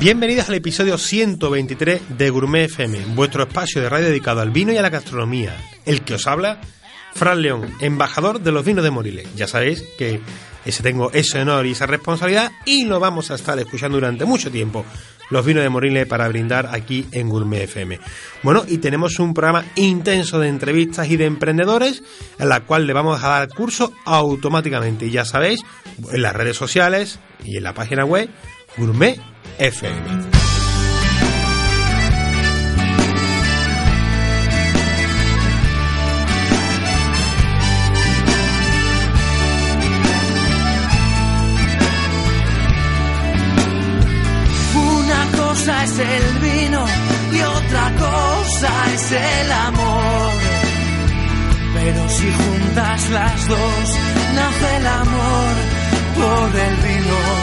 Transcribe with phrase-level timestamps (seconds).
[0.00, 4.78] Bienvenidos al episodio 123 de Gourmet FM, vuestro espacio de radio dedicado al vino y
[4.78, 5.54] a la gastronomía.
[5.84, 6.58] El que os habla,
[7.12, 9.28] Fran León, embajador de los vinos de Moriles.
[9.36, 10.22] Ya sabéis que
[10.64, 14.50] ese tengo ese honor y esa responsabilidad y lo vamos a estar escuchando durante mucho
[14.50, 14.86] tiempo.
[15.28, 18.00] Los vinos de Moriles para brindar aquí en Gourmet FM.
[18.42, 22.02] Bueno, y tenemos un programa intenso de entrevistas y de emprendedores
[22.38, 25.04] en la cual le vamos a dar curso automáticamente.
[25.04, 25.60] Y ya sabéis,
[26.10, 28.30] en las redes sociales y en la página web
[28.78, 29.20] Gourmet
[29.58, 30.30] FM.
[45.60, 46.86] Cosa es el vino
[47.32, 50.32] y otra cosa es el amor.
[51.74, 53.98] Pero si juntas las dos,
[54.36, 55.54] nace el amor
[56.16, 57.39] por el vino.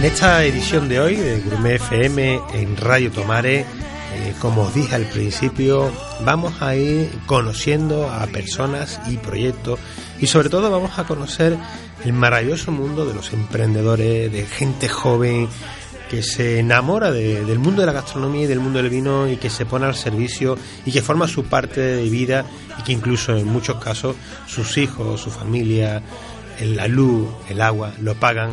[0.00, 3.66] En esta edición de hoy de Gourmet FM en Radio Tomare, eh,
[4.40, 5.92] como os dije al principio,
[6.24, 9.78] vamos a ir conociendo a personas y proyectos
[10.18, 11.54] y sobre todo vamos a conocer
[12.02, 15.48] el maravilloso mundo de los emprendedores, de gente joven
[16.08, 19.36] que se enamora de- del mundo de la gastronomía y del mundo del vino y
[19.36, 22.46] que se pone al servicio y que forma su parte de vida
[22.78, 26.02] y que incluso en muchos casos sus hijos, su familia,
[26.62, 28.50] la luz, el agua, lo pagan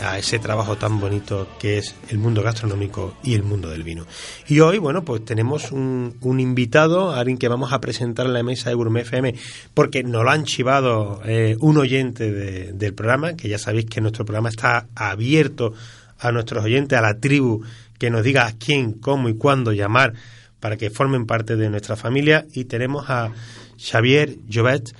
[0.00, 4.06] a ese trabajo tan bonito que es el mundo gastronómico y el mundo del vino.
[4.46, 8.42] Y hoy, bueno, pues tenemos un, un invitado, alguien que vamos a presentar en la
[8.42, 9.34] mesa de Gourmet FM,
[9.74, 14.00] porque nos lo han chivado eh, un oyente de- del programa, que ya sabéis que
[14.00, 15.72] nuestro programa está abierto
[16.18, 17.62] a nuestros oyentes, a la tribu,
[17.98, 20.14] que nos diga a quién, cómo y cuándo llamar
[20.60, 22.46] para que formen parte de nuestra familia.
[22.52, 23.32] Y tenemos a
[23.78, 24.94] Xavier Jovet,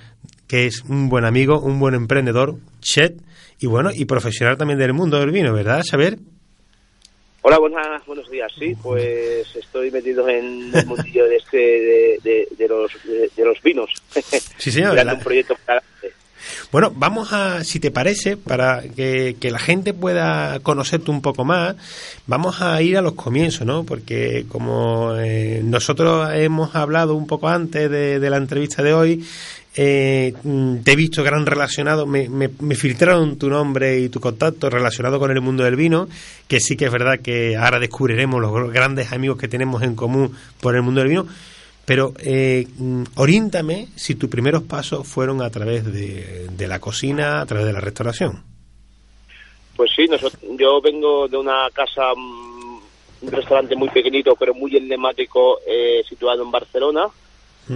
[0.47, 3.11] que es un buen amigo, un buen emprendedor, chef
[3.59, 6.17] y bueno, y profesional también del mundo del vino, ¿verdad, Xavier?
[7.41, 8.51] Hola, buenas, buenos días.
[8.59, 13.45] Sí, pues estoy metido en el mundillo de este de, de- de los de, de
[13.45, 13.89] los vinos.
[14.57, 14.93] Sí, señor.
[14.95, 15.81] La- un proyecto para
[16.71, 21.45] Bueno, vamos a, si te parece, para que, que la gente pueda conocerte un poco
[21.45, 21.75] más,
[22.27, 23.83] vamos a ir a los comienzos, ¿no?
[23.85, 29.25] Porque como eh, nosotros hemos hablado un poco antes de, de la entrevista de hoy,
[29.81, 34.69] eh, mm, te he visto gran relacionado, me, me, filtraron tu nombre y tu contacto
[34.69, 36.09] relacionado con el mundo del vino,
[36.49, 40.35] que sí que es verdad que ahora descubriremos los grandes amigos que tenemos en común
[40.59, 41.27] por el mundo del vino,
[41.85, 47.45] pero eh, mm, oriéntame si tus primeros pasos fueron a través de, la cocina, a
[47.45, 48.43] través de la restauración.
[49.77, 50.07] Pues sí,
[50.57, 52.79] yo vengo de una casa, mm,
[53.21, 57.07] un restaurante muy pequeñito, pero muy emblemático, eh, situado en Barcelona.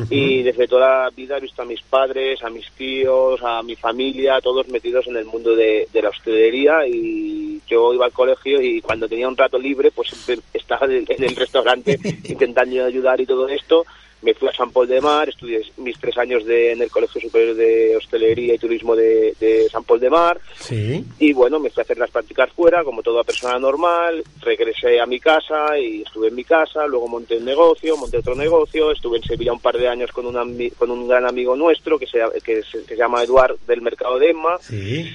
[0.09, 3.75] Y desde toda la vida he visto a mis padres, a mis tíos, a mi
[3.75, 6.87] familia, todos metidos en el mundo de, de la hostelería.
[6.87, 10.93] Y yo iba al colegio y cuando tenía un rato libre, pues siempre estaba en
[10.93, 13.85] el, en el restaurante intentando ayudar y todo esto.
[14.23, 17.19] Me fui a San Paul de Mar, estudié mis tres años de, en el Colegio
[17.19, 20.39] Superior de Hostelería y Turismo de, de San Paul de Mar.
[20.57, 21.03] Sí.
[21.19, 24.23] Y bueno, me fui a hacer las prácticas fuera, como toda persona normal.
[24.41, 26.87] Regresé a mi casa y estuve en mi casa.
[26.87, 28.91] Luego monté un negocio, monté otro negocio.
[28.91, 31.99] Estuve en Sevilla un par de años con un, ami- con un gran amigo nuestro
[31.99, 34.57] que se, que se, que se llama Eduard del Mercado de Emma.
[34.61, 35.11] Sí.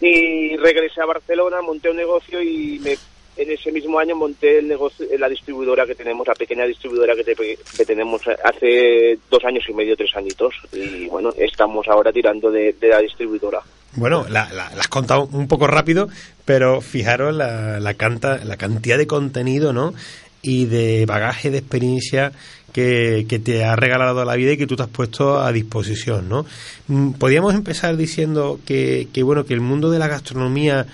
[0.00, 2.96] Y regresé a Barcelona, monté un negocio y me,
[3.36, 7.24] en ese mismo año monté el negocio, la distribuidora que tenemos, la pequeña distribuidora que,
[7.24, 7.34] te-
[7.76, 10.54] que tenemos hace dos años y medio, tres añitos.
[10.72, 13.60] Y bueno, estamos ahora tirando de, de la distribuidora.
[13.94, 16.08] Bueno, la, la- la has contado un poco rápido,
[16.44, 19.94] pero fijaros la, la, canta, la cantidad de contenido, ¿no?
[20.42, 22.30] Y de bagaje de experiencia
[22.72, 26.28] que, que te ha regalado la vida y que tú te has puesto a disposición,
[26.28, 26.44] ¿no?
[26.88, 30.86] Mm, Podríamos empezar diciendo que, que bueno, que el mundo de la gastronomía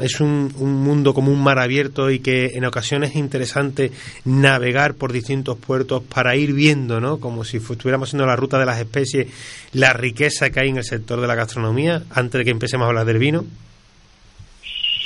[0.00, 3.90] es un, mundo como un mar abierto y que en ocasiones es interesante
[4.24, 7.18] navegar por distintos puertos para ir viendo, ¿no?
[7.20, 9.28] Como si estuviéramos haciendo la ruta de las especies,
[9.72, 12.88] la riqueza que hay en el sector de la gastronomía, antes de que empecemos a
[12.88, 13.44] hablar del vino.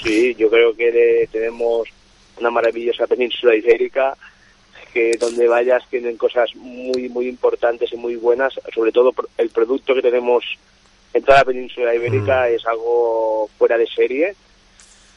[0.02, 1.88] Sí, yo creo que tenemos
[2.38, 4.16] una maravillosa península ibérica
[4.92, 9.94] que donde vayas tienen cosas muy muy importantes y muy buenas, sobre todo el producto
[9.94, 10.44] que tenemos
[11.12, 12.54] en toda la península ibérica mm.
[12.54, 14.34] es algo fuera de serie.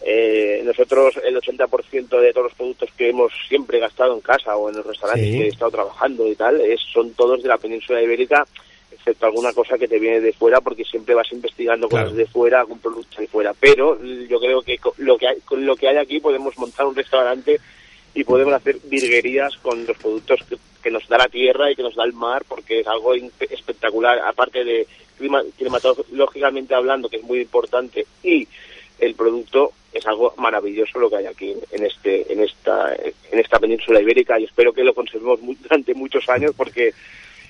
[0.06, 4.70] Eh, nosotros el 80% de todos los productos que hemos siempre gastado en casa o
[4.70, 8.02] en los restaurantes que he estado trabajando y tal, es, son todos de la península
[8.02, 8.46] ibérica,
[8.92, 12.60] excepto alguna cosa que te viene de fuera, porque siempre vas investigando cosas de fuera,
[12.60, 13.54] algún producto de fuera.
[13.58, 16.96] Pero yo creo que lo que hay, con lo que hay aquí podemos montar un
[16.96, 17.62] restaurante
[18.14, 20.42] y podemos hacer virguerías con los productos
[20.82, 24.20] que, nos da la tierra y que nos da el mar, porque es algo espectacular,
[24.20, 24.86] aparte de
[25.58, 28.46] climatológicamente hablando, que es muy importante, y
[29.00, 33.60] el producto es algo maravilloso lo que hay aquí en este en esta en esta
[33.60, 36.94] península ibérica y espero que lo conservemos durante muchos años porque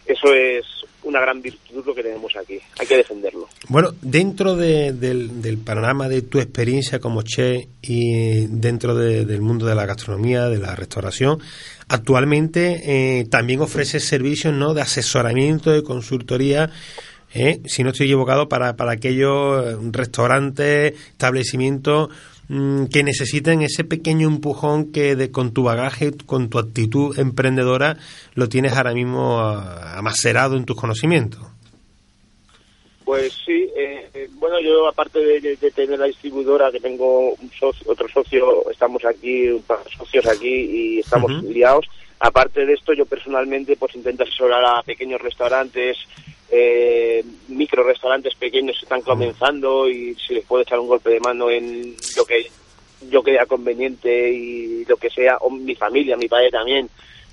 [0.06, 0.66] eso es
[1.04, 2.60] una gran virtud lo que tenemos aquí.
[2.80, 3.48] Hay que defenderlo.
[3.68, 9.86] Bueno, dentro del, panorama de tu experiencia como che y dentro del mundo de la
[9.86, 11.40] gastronomía, de la restauración,
[11.88, 14.74] actualmente eh, también ofreces servicios ¿no?
[14.74, 16.69] de asesoramiento, de consultoría.
[17.33, 22.09] Eh, si no estoy equivocado, para, para aquellos restaurantes, establecimientos
[22.50, 27.97] Mm, que necesiten ese pequeño empujón que de, con tu bagaje, con tu actitud emprendedora,
[28.35, 31.39] lo tienes ahora mismo ah, amacerado en tus conocimientos.
[33.06, 37.89] Pues sí, eh, eh, bueno, yo aparte de, tener la distribuidora, que tengo un socio,
[37.89, 41.85] otro socio, estamos aquí, un par de socios aquí y estamos liados.
[42.19, 45.97] Aparte de esto, yo personalmente pues intento asesorar a pequeños restaurantes,
[46.55, 51.19] eh, micro restaurantes pequeños que están comenzando y si les puedo echar un golpe de
[51.19, 52.45] mano en lo que
[53.09, 56.88] yo crea conveniente y lo que sea, o mi familia, mi padre también,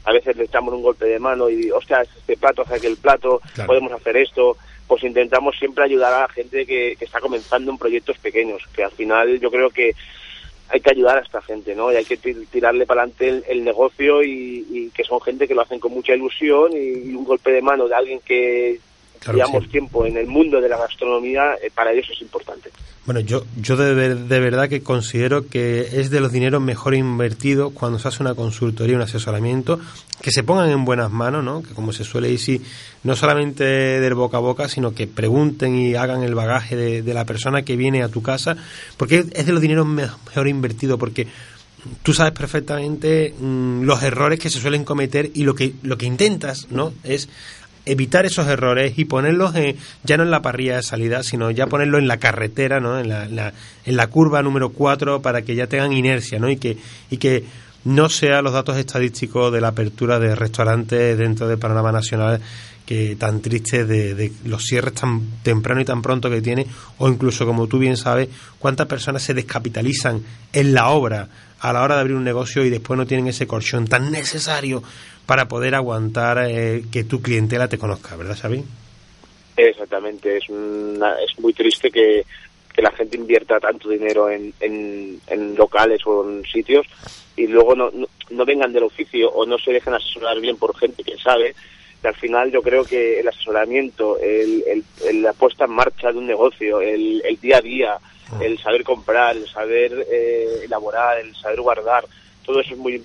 [0.04, 3.42] a veces le echamos un golpe de mano y, hostia, este plato hace aquel plato,
[3.66, 4.56] podemos hacer esto,
[4.88, 8.92] pues intentamos siempre ayudar a la gente que, está comenzando en proyectos pequeños, que al
[8.92, 9.94] final yo creo que
[10.70, 11.92] hay que ayudar a esta gente, ¿no?
[11.92, 15.78] Y hay que tirarle para adelante el, negocio y, que son gente que lo hacen
[15.78, 18.80] con mucha ilusión y un golpe de mano de alguien que
[19.26, 22.70] digamos, tiempo en el mundo de la gastronomía, eh, para ellos es importante.
[23.04, 27.72] Bueno, yo, yo de, de, verdad que considero que es de los dineros mejor invertidos
[27.72, 29.80] cuando se hace una consultoría, un asesoramiento,
[30.22, 31.62] que se pongan en buenas manos, ¿no?
[31.62, 32.62] Que como se suele decir,
[33.02, 37.14] no solamente del boca a boca, sino que pregunten y hagan el bagaje de, de
[37.14, 38.56] la persona que viene a tu casa,
[38.96, 41.26] porque es de los dineros mejor invertidos, porque
[42.02, 46.06] tú sabes perfectamente mm, los errores que se suelen cometer y lo que lo que
[46.06, 47.28] intentas no es
[47.86, 49.54] evitar esos errores y ponerlos
[50.04, 52.98] ya no en la parrilla de salida, sino ya ponerlo en la carretera, ¿no?
[52.98, 53.52] en, la,
[53.84, 56.50] en la curva número 4 para que ya tengan inercia ¿no?
[56.50, 56.76] y, que,
[57.10, 57.44] y que
[57.84, 62.40] no sean los datos estadísticos de la apertura de restaurantes dentro del panorama nacional
[62.90, 66.66] que tan triste de, los cierres tan temprano y tan pronto que tiene,
[66.98, 68.28] o incluso, como tú bien sabes,
[68.58, 70.20] cuántas personas se descapitalizan
[70.52, 71.28] en la obra
[71.60, 74.82] a la hora de abrir un negocio y después no tienen ese colchón tan necesario
[75.24, 78.64] para poder aguantar eh, que tu clientela te conozca, ¿verdad, Xavi?
[79.56, 82.24] Exactamente, es, es muy triste que,
[82.76, 86.86] la gente invierta tanto dinero en, en, locales o en sitios
[87.36, 87.90] y luego no,
[88.30, 91.54] no, vengan del oficio o no se dejen asesorar bien por gente que sabe.
[92.00, 96.18] Que al final yo creo que el asesoramiento, el, el, la puesta en marcha de
[96.18, 97.98] un negocio, el, el día a día,
[98.32, 98.38] ah.
[98.42, 102.04] el saber comprar, el saber eh, elaborar, el saber guardar,
[102.44, 103.02] todo eso es muy,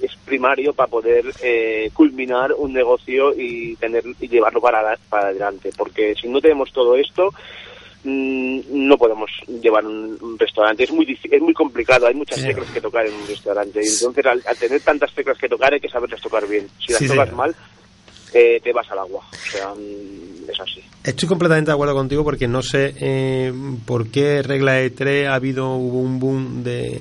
[0.00, 5.70] es primario para poder eh, culminar un negocio y tener y llevarlo para, para adelante
[5.76, 7.32] porque si no tenemos todo esto
[8.04, 10.84] mm, no podemos llevar un, restaurante.
[10.84, 13.80] Es muy es muy complicado hay muchas teclas que tocar en un restaurante.
[13.82, 16.68] Y entonces al, tener tantas teclas que tocar hay que saberlas tocar bien.
[16.84, 17.54] Si las tocas mal
[18.32, 19.24] te vas al agua.
[19.30, 20.82] O sea mm, es así.
[21.04, 23.52] Estoy completamente de acuerdo contigo porque no sé eh,
[23.84, 27.00] por qué regla de tres ha habido un boom de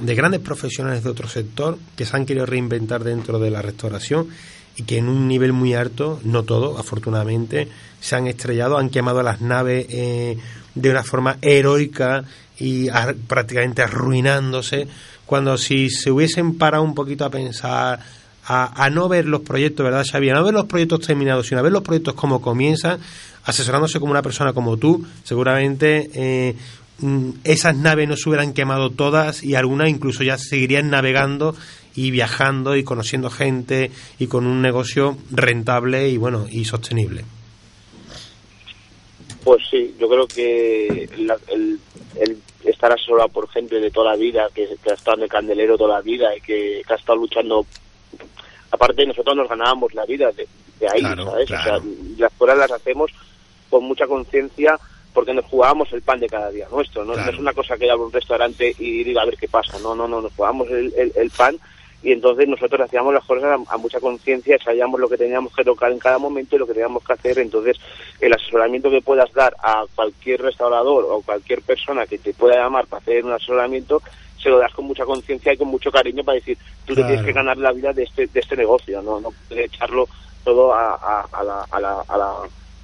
[0.00, 4.28] de grandes profesionales de otro sector que se han querido reinventar dentro de la restauración
[4.76, 7.68] y que en un nivel muy alto, no todo, afortunadamente,
[8.00, 10.36] se han estrellado, han quemado las naves eh,
[10.74, 12.24] de una forma heroica
[12.58, 12.88] y
[13.26, 14.86] prácticamente arruinándose,
[15.24, 18.00] cuando si se hubiesen parado un poquito a pensar,
[18.48, 20.30] a, no ver los proyectos, ¿verdad, Xavi?
[20.30, 23.00] A no ver los proyectos terminados, sino a ver los proyectos como comienzan,
[23.44, 26.56] asesorándose como una persona como tú, seguramente eh,
[26.98, 31.54] Mm, esas naves no se hubieran quemado todas y algunas incluso ya seguirían navegando
[31.94, 37.24] y viajando y conociendo gente y con un negocio rentable y bueno y sostenible.
[39.44, 41.78] Pues sí, yo creo que el,
[42.64, 45.96] estar asesorado por gente de toda la vida, que, ha estado en el candelero toda
[45.96, 47.66] la vida y que, ha estado luchando.
[48.76, 50.46] Aparte, nosotros nos ganábamos la vida de,
[50.88, 51.50] ahí, ¿sabes?
[51.50, 51.80] O sea,
[52.18, 53.10] las cosas las hacemos
[53.70, 54.78] con mucha conciencia
[55.12, 57.04] porque nos jugábamos el pan de cada día nuestro.
[57.04, 59.78] No, es una cosa que ir a un restaurante y diga a ver qué pasa.
[59.78, 61.58] No, no, no, nos jugábamos el, el pan
[62.06, 65.90] y entonces nosotros hacíamos las cosas a, mucha conciencia, sabíamos lo que teníamos que tocar
[65.90, 67.78] en cada momento y lo que teníamos que hacer, entonces
[68.20, 72.86] el asesoramiento que puedas dar a cualquier restaurador o cualquier persona que te pueda llamar
[72.86, 74.02] para hacer un asesoramiento,
[74.46, 77.24] se lo das con mucha conciencia y con mucho cariño para decir, tú te tienes
[77.24, 80.08] que ganar la vida de este, de este negocio, no, no puedes echarlo
[80.44, 82.32] todo a, a, la, a, la, a, la,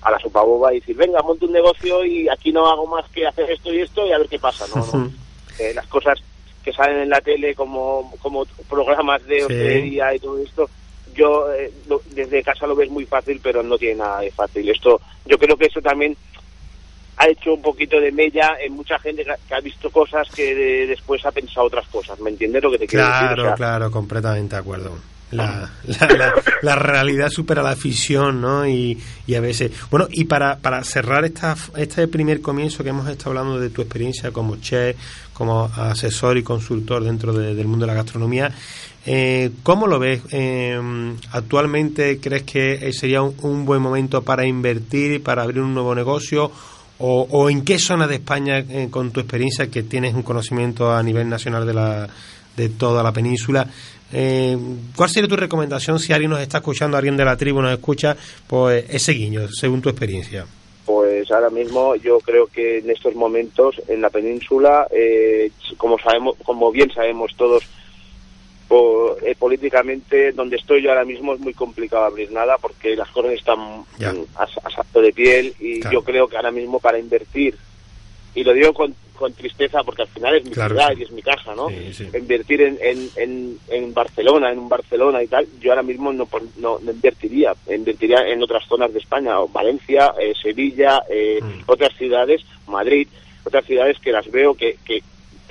[0.02, 3.09] a la sopa boba y decir, venga, monte un negocio y aquí no hago más
[3.11, 5.12] que hacer esto y esto y a ver qué pasa, no, no.
[5.61, 6.19] Eh, las cosas
[6.64, 10.69] que salen en la tele como, como programas de hostelería y todo esto,
[11.14, 11.73] yo eh,
[12.11, 14.69] desde casa lo ves muy fácil, pero no tiene nada de fácil.
[14.69, 16.16] Esto, yo creo que eso también
[17.16, 21.25] ha hecho un poquito de mella en mucha gente que ha visto cosas que después
[21.26, 22.19] ha pensado otras cosas.
[22.21, 23.28] ¿Me entiendes lo que te quiero decir?
[23.35, 24.99] Claro, claro, completamente de acuerdo
[25.33, 28.66] la, la, la, realidad supera la ficción, ¿no?
[28.66, 29.73] Y, y, a veces...
[29.90, 33.81] Bueno, y para, para cerrar esta, este primer comienzo que hemos estado hablando de tu
[33.83, 34.97] experiencia como chef,
[35.33, 38.52] como asesor y consultor dentro del mundo de la gastronomía,
[39.07, 40.23] eh, ¿cómo lo ves?
[40.31, 40.78] Eh,
[41.33, 46.52] ¿Actualmente crees que sería un, buen momento para invertir, para abrir un nuevo negocio?
[47.04, 51.02] ¿O, en qué zona de España, eh, con tu experiencia, que tienes un conocimiento a
[51.02, 52.09] nivel nacional de, la,
[52.56, 53.66] de toda la península,
[54.12, 54.56] eh,
[54.94, 58.16] ¿Cuál sería tu recomendación si alguien nos está escuchando, alguien de la tribu nos escucha,
[58.47, 60.44] pues ese guiño, según tu experiencia?
[60.85, 66.37] Pues ahora mismo yo creo que en estos momentos en la península, eh, como sabemos,
[66.44, 67.64] como bien sabemos todos,
[69.23, 73.33] eh, políticamente donde estoy yo ahora mismo es muy complicado abrir nada porque las cosas
[73.33, 73.85] están
[74.37, 77.57] a, salto de piel y yo creo que ahora mismo para invertir
[78.35, 81.23] y lo digo con, con tristeza porque al final es mi ciudad y es mi
[81.23, 81.69] casa, ¿no?
[81.71, 82.79] Invertir en,
[83.17, 86.26] en, en, Barcelona, en un Barcelona y tal, yo ahora mismo no,
[86.57, 91.64] no, invertiría, invertiría en otras zonas de España, Valencia, eh, Sevilla, eh, mm.
[91.67, 93.07] otras ciudades, Madrid,
[93.45, 95.02] otras ciudades que las veo que, que,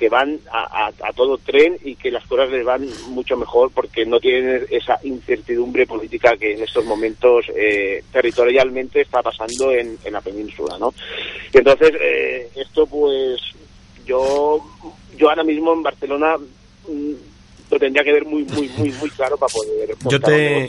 [0.02, 4.18] que van a, todo tren y que las cosas les van mucho mejor porque no
[4.18, 10.76] tienen esa incertidumbre política que en estos momentos eh, territorialmente está pasando en, la península,
[10.76, 10.92] ¿no?
[11.54, 13.40] Y entonces, eh, esto pues
[14.04, 14.58] yo,
[15.16, 16.36] yo ahora mismo en Barcelona
[16.88, 17.12] mm,
[17.72, 20.68] lo tendría que ver muy, muy, muy, muy claro para poder Yo te...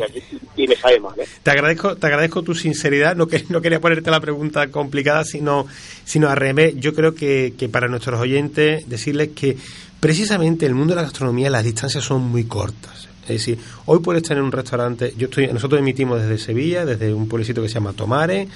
[0.56, 1.20] y me sabe mal.
[1.20, 1.26] ¿eh?
[1.44, 5.68] Te agradezco, te agradezco tu sinceridad, no, que, no quería ponerte la pregunta complicada, sino,
[6.06, 6.76] sino al revés.
[6.78, 9.58] Yo creo que, que para nuestros oyentes decirles que
[10.00, 13.10] precisamente el mundo de la gastronomía las distancias son muy cortas.
[13.24, 17.28] Es decir, hoy puedes tener un restaurante, yo estoy, nosotros emitimos desde Sevilla, desde un
[17.28, 18.48] pueblecito que se llama Tomare,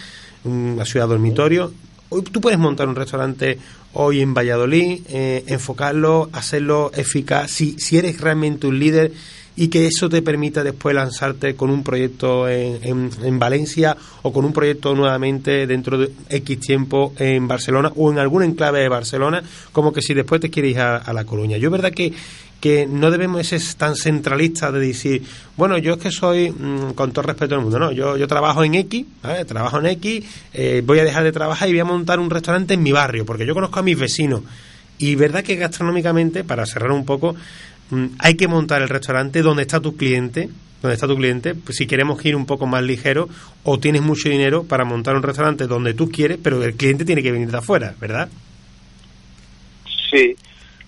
[0.43, 1.71] una ciudad dormitorio,
[2.09, 3.59] tú puedes montar un restaurante
[3.93, 9.11] hoy en Valladolid, eh, enfocarlo, hacerlo eficaz, si, si eres realmente un líder
[9.57, 14.45] y que eso te permita después lanzarte con un proyecto en, en, Valencia o con
[14.45, 19.43] un proyecto nuevamente dentro de X tiempo en Barcelona o en algún enclave de Barcelona,
[19.71, 21.57] como que si después te quieres ir a, a La Coruña.
[21.57, 22.13] Yo verdad que
[22.59, 25.23] que no debemos ser tan centralistas de decir,
[25.55, 28.63] bueno, yo es que soy, mm, con todo respeto al mundo, no, yo, yo trabajo
[28.63, 29.05] en X,
[29.47, 32.73] trabajo en X, eh, voy a dejar de trabajar y voy a montar un restaurante
[32.73, 34.41] en mi barrio, porque yo conozco a mis vecinos.
[34.99, 37.35] Y verdad que gastronómicamente, para cerrar un poco,
[38.19, 40.49] hay que montar el restaurante donde está tu cliente,
[40.81, 43.29] donde está tu cliente, pues si queremos ir un poco más ligero
[43.63, 47.23] o tienes mucho dinero para montar un restaurante donde tú quieres, pero el cliente tiene
[47.23, 48.29] que venir de afuera, ¿verdad?
[50.11, 50.35] Sí,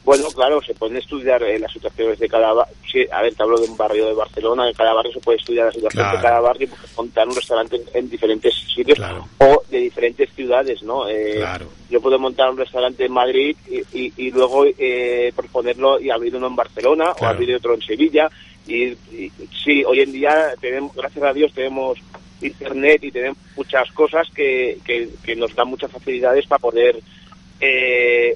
[0.10, 2.76] bueno, claro, se pueden estudiar eh, las situaciones de cada barrio.
[2.92, 5.38] Sí, a ver, te hablo de un barrio de Barcelona, en cada barrio se puede
[5.38, 8.98] estudiar la situación de cada barrio y montar un restaurante en, diferentes sitios
[9.38, 11.08] o de diferentes ciudades, ¿no?
[11.08, 11.46] Eh,
[11.92, 13.56] yo puedo montar un restaurante en Madrid
[13.94, 18.32] y, luego eh, proponerlo y abrir uno en Barcelona o abrir otro en Sevilla.
[18.68, 18.96] Y,
[19.64, 22.00] sí, hoy en día, tenemos, gracias a Dios, tenemos
[22.42, 27.00] internet y tenemos muchas cosas que, que, nos dan muchas facilidades para poder
[27.60, 28.36] eh,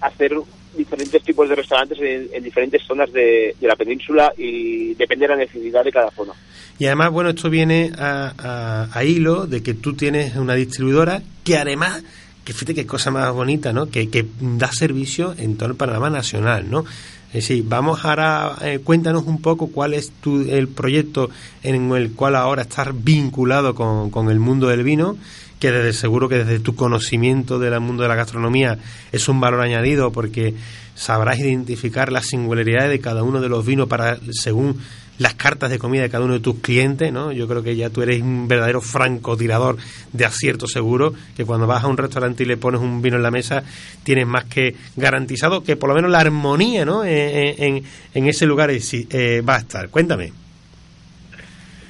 [0.00, 0.32] hacer
[0.76, 5.84] diferentes tipos de restaurantes en, diferentes zonas de, la península y depende de la necesidad
[5.84, 6.32] de cada zona.
[6.78, 12.02] Y además, bueno, esto viene a, hilo de que tú tienes una distribuidora que además,
[12.44, 13.86] que fíjate qué cosa más bonita, ¿no?
[13.86, 16.84] Que, que da servicio en todo el panorama nacional, ¿no?
[17.28, 21.28] Es decir, vamos ahora, eh, cuéntanos un poco cuál es tu, el proyecto
[21.62, 25.16] en el cual ahora estás vinculado con, con el mundo del vino
[25.60, 28.78] que desde seguro que desde tu conocimiento del mundo de la gastronomía
[29.12, 30.54] es un valor añadido porque
[30.94, 34.80] sabrás identificar la singularidad de cada uno de los vinos para según
[35.18, 37.32] las cartas de comida de cada uno de tus clientes, ¿no?
[37.32, 39.76] Yo creo que ya tú eres un verdadero francotirador
[40.12, 43.22] de acierto seguro, que cuando vas a un restaurante y le pones un vino en
[43.22, 43.62] la mesa,
[44.02, 47.02] tienes más que garantizado que por lo menos la armonía, ¿no?
[47.04, 47.82] En,
[48.12, 49.88] ese lugar eh, va a estar.
[49.88, 50.32] Cuéntame.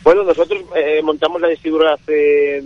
[0.05, 2.63] Bueno, nosotros eh, montamos la distribuidora hace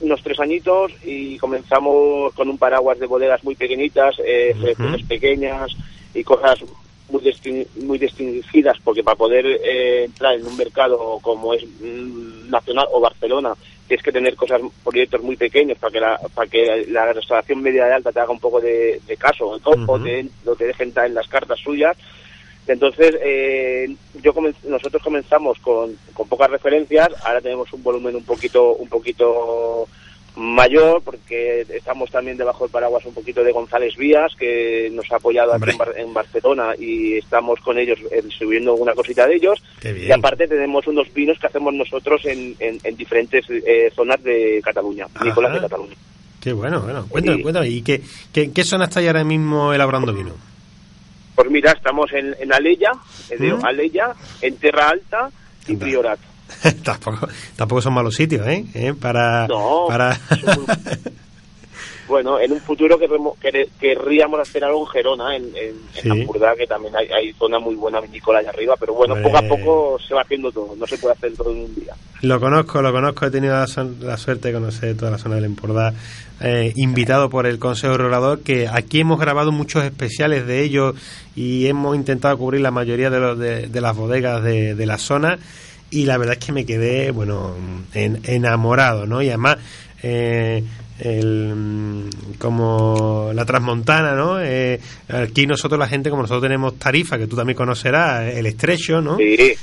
[0.00, 4.54] unos tres añitos y comenzamos con un paraguas de bodegas muy pequeñitas, eh,
[5.08, 5.72] pequeñas
[6.14, 6.62] y cosas
[7.08, 12.86] muy, muy distinguidas porque para poder eh, entrar en un mercado como es mm, Nacional
[12.92, 13.54] o Barcelona
[13.86, 17.86] tienes que tener cosas, proyectos muy pequeños para que la, para que la restauración media
[17.86, 21.28] de alta te haga un poco de, caso o te, te dejen entrar en las
[21.28, 21.96] cartas suyas.
[22.66, 24.32] Entonces, eh, yo
[24.64, 29.86] nosotros comenzamos con, con pocas referencias, ahora tenemos un volumen un poquito, un poquito
[30.36, 35.16] mayor porque estamos también debajo del paraguas un poquito de González Vías que nos ha
[35.16, 37.98] apoyado aquí en, Barcelona y estamos con ellos
[38.36, 39.62] subiendo una cosita de ellos.
[39.82, 45.06] Y aparte tenemos unos vinos que hacemos nosotros en, en, diferentes eh, zonas de Cataluña,
[45.22, 45.94] Nicolás de Cataluña.
[46.40, 50.55] Qué bueno, bueno, cuéntame, cuéntame, ¿y qué, qué, qué zona está ahora mismo elaborando vino?
[51.36, 52.92] Pues mira, estamos en, en Aleya,
[53.30, 53.64] en ¿Mm?
[53.64, 55.28] Aleya, en Terra Alta
[55.68, 56.18] y Priorat.
[56.82, 58.64] tampoco, tampoco son malos sitios, ¿eh?
[58.74, 58.94] ¿Eh?
[58.94, 60.18] Para, no, para...
[62.08, 62.98] bueno, en un futuro
[63.80, 68.38] querríamos hacer algo en Gerona, en, en, que también hay, hay, zona muy buena vinícola
[68.38, 71.32] allá arriba, pero bueno, poco a poco se va haciendo todo, no se puede hacer
[71.34, 71.94] todo en un día.
[72.22, 75.92] Lo conozco, lo conozco, he tenido la, suerte de conocer toda la zona del Empordà,
[76.40, 80.94] eh, invitado por el Consejo Regulador, que aquí hemos grabado muchos especiales de ellos
[81.34, 85.38] y hemos intentado cubrir la mayoría de, los, de, las bodegas de, de la zona
[85.90, 87.54] y la verdad es que me quedé, bueno,
[87.94, 89.22] enamorado, ¿no?
[89.22, 89.58] Y además,
[90.02, 90.64] eh,
[90.98, 92.04] el,
[92.38, 94.40] como la transmontana, ¿no?
[94.40, 99.00] Eh, aquí nosotros, la gente, como nosotros tenemos tarifa, que tú también conocerás, el estrecho,
[99.00, 99.16] ¿no?
[99.16, 99.58] Sí, es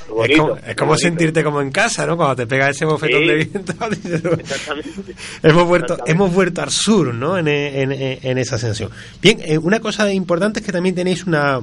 [0.77, 2.15] como, sentirte como en casa, ¿no?
[2.17, 3.73] Cuando te pega ese bofetón de viento.
[5.43, 7.37] hemos vuelto, hemos vuelto al sur, ¿no?
[7.37, 8.91] En, en, esa sensación.
[9.21, 11.61] Bien, eh, una cosa importante es que también tenéis una,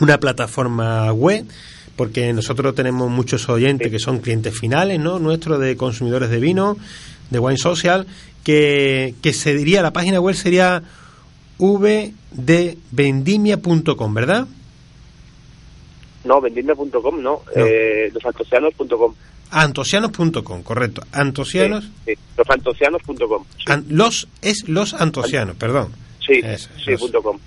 [0.00, 1.46] una plataforma web
[1.96, 5.18] porque nosotros tenemos muchos oyentes que son clientes finales, ¿no?
[5.18, 6.76] Nuestros de consumidores de vino,
[7.30, 8.06] de Wine Social,
[8.44, 10.82] que, que se diría, la página web sería
[11.58, 14.46] vdvendimia.com, ¿verdad?
[16.24, 17.42] No, vendimia.com no, no.
[17.54, 19.14] Eh, losantosianos.com.
[19.50, 21.02] Antosianos.com, correcto.
[21.12, 21.90] Antosianos.
[22.06, 23.44] Sí, Losantosianos.com.
[23.88, 25.92] los es los antosianos, perdón.
[26.26, 26.40] Sí,
[26.84, 27.38] sí, punto com.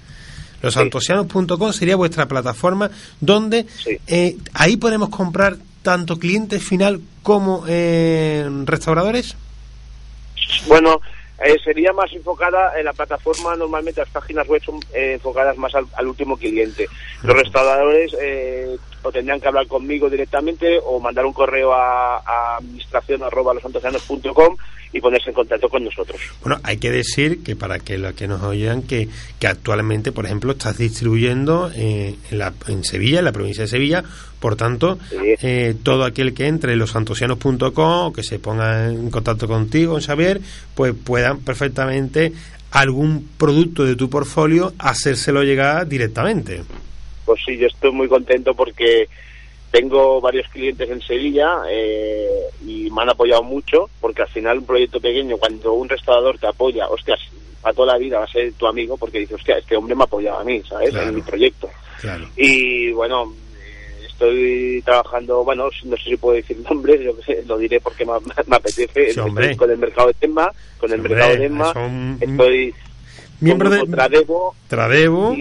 [0.62, 2.92] Losantosianos.com sería vuestra plataforma
[3.22, 3.66] donde
[4.08, 9.36] eh, ahí podemos comprar tanto cliente final como eh, restauradores.
[10.68, 11.02] Bueno,
[11.44, 16.08] eh, sería más enfocada en la plataforma, normalmente las páginas web son enfocadas más al,
[16.08, 16.88] último cliente.
[17.24, 18.16] Los restauradores
[19.04, 23.54] o tendrían que hablar conmigo directamente o mandar un correo a, a administración arroba
[24.96, 26.18] y ponerse en contacto con nosotros.
[26.42, 30.26] Bueno, hay que decir que para que los que nos oigan que, que actualmente, por
[30.26, 34.06] ejemplo, estás distribuyendo eh, en, la, en Sevilla, en la provincia de Sevilla,
[34.40, 39.50] por tanto, eh, todo aquel que entre en losantosianos.com o que se ponga en contacto
[39.50, 40.40] contigo, Xavier,
[40.76, 42.32] pues puedan perfectamente
[42.72, 46.64] algún producto de tu portfolio hacérselo llegar directamente.
[47.26, 49.10] Pues sí, yo estoy muy contento porque
[49.76, 52.30] tengo varios clientes en Sevilla eh,
[52.66, 56.48] y me han apoyado mucho porque al final un proyecto pequeño, cuando un restaurador te
[56.48, 57.20] apoya, hostias,
[57.62, 60.04] a toda la vida va a ser tu amigo porque dice, hostia, este hombre me
[60.04, 60.96] ha apoyado a mí, ¿sabes?
[60.96, 61.70] En mi proyecto.
[62.38, 67.14] Y bueno, eh, estoy trabajando, bueno, no sé si puedo decir nombres, yo
[67.46, 68.14] lo diré porque me,
[68.56, 69.14] apetece,
[69.58, 71.74] con el mercado de Temma, con el mercado de Temma,
[72.22, 72.74] estoy
[73.42, 75.36] miembro de Tradebo, Tradebo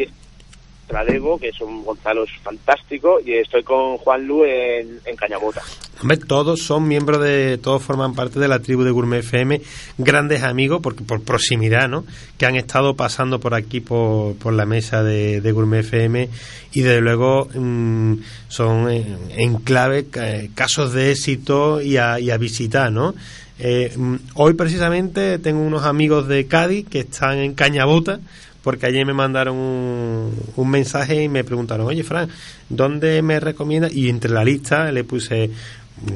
[0.87, 5.62] Tradego, que es un Gonzalo fantástico, y estoy con Juan Lu en, Cañabota.
[6.01, 9.61] Hombre, todos son miembros de, todos forman parte de la tribu de Gourmet FM,
[9.99, 12.05] grandes amigos, porque por proximidad, ¿no?
[12.37, 16.29] Que han estado pasando por aquí, por, por la mesa de, Gourmet FM,
[16.73, 18.14] y desde luego mm,
[18.49, 20.07] son en, clave
[20.55, 23.14] casos de éxito y a, y a visitar, ¿no?
[23.59, 28.20] Eh, mm, hoy precisamente tengo unos amigos de Cádiz que están en Cañabota,
[28.64, 32.31] porque ayer me mandaron un, mensaje y me preguntaron, oye, Fran,
[32.70, 33.88] ¿dónde me recomienda?
[33.92, 35.50] Y entre la lista le puse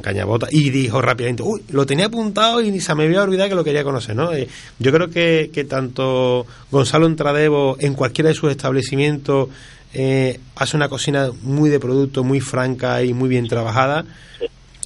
[0.03, 3.65] cañabota y dijo rápidamente, uy, lo tenía apuntado y se me había olvidado que lo
[3.65, 4.33] quería conocer, ¿no?
[4.33, 9.51] Eh, yo creo que, que tanto Gonzalo Entradevo en cualquiera de sus establecimientos
[9.95, 14.05] eh, hace una cocina muy de producto, muy franca y muy bien trabajada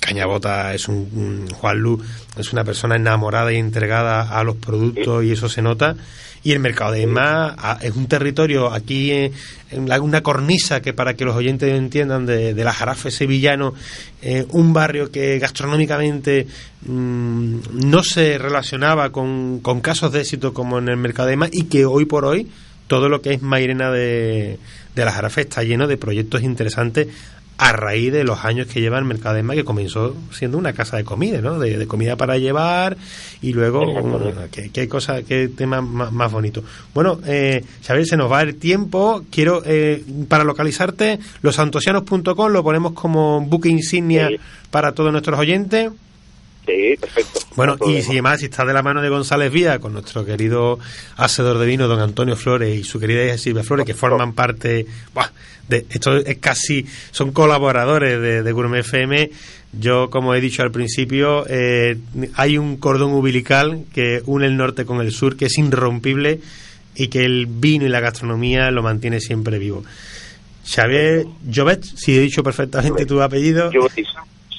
[0.03, 2.03] Cañabota es un, Juan Lu
[2.37, 5.95] es una persona enamorada y entregada a los productos y eso se nota.
[6.45, 9.33] Y el mercado de Isma es un territorio aquí en,
[10.01, 13.75] una cornisa que para que los oyentes entiendan de, la Jarafe sevillano
[14.21, 16.49] eh, un barrio que gastronómicamente
[16.85, 21.65] mm, no se relacionaba con, casos de éxito como en el mercado de Isma y
[21.65, 22.49] que hoy por hoy
[22.89, 24.59] todo lo que es Mairena de,
[24.97, 27.07] de la Jarafe está lleno de proyectos interesantes
[27.63, 31.05] a raíz de los años que lleva el Mercadema, que comenzó siendo una casa de
[31.05, 31.61] comida, ¿no?
[31.61, 32.97] De, comida para llevar
[33.41, 33.83] y luego,
[34.51, 36.65] qué, cosa, qué tema más, bonito.
[36.93, 39.25] Bueno, eh, Xavier, se nos va el tiempo.
[39.31, 44.29] Quiero, eh, para localizarte, losantosianos.com lo ponemos como buque insignia
[44.73, 45.93] para todos nuestros oyentes.
[46.67, 47.41] Sí, perfecto.
[47.57, 50.79] Bueno, y si además si está de la mano de González Vía, con nuestro querido
[51.17, 54.87] hacedor de vino, don Antonio Flores, y su querida hija Silvia Flores, que forman parte,
[55.69, 59.31] de, esto es casi, son colaboradores de, Gourmet FM.
[59.73, 61.97] Yo, como he dicho al principio, eh,
[62.35, 66.41] hay un cordón umbilical que une el norte con el sur, que es irrompible
[66.95, 69.83] y que el vino y la gastronomía lo mantiene siempre vivo.
[70.65, 73.71] Xavier Jovet, si he dicho perfectamente tu apellido.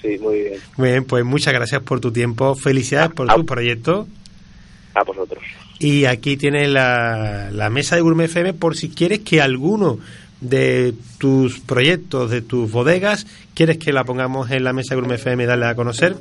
[0.04, 0.60] Sí, muy bien.
[0.78, 2.56] Muy bien, pues muchas gracias por tu tiempo.
[2.56, 4.06] Felicidades por tu proyecto.
[4.94, 5.42] A vosotros.
[5.80, 9.98] Y aquí tienes la, la mesa de Gourmet FM por si quieres que alguno
[10.42, 15.20] de tus proyectos, de tus bodegas, quieres que la pongamos en la mesa de Gourmet
[15.20, 16.18] FM y darle a conocer.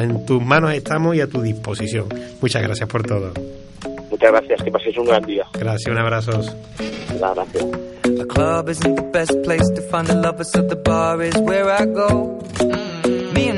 [0.00, 2.06] en tus manos estamos y a tu disposición.
[2.40, 3.32] Muchas gracias por todo.
[4.10, 5.44] Muchas gracias, que paséis un gran día.
[5.54, 6.40] Gracias, un abrazo.
[7.18, 7.66] Gracias.
[8.04, 11.68] The club isn't the best place to find the lovers, so the bar is where
[11.68, 12.38] I go.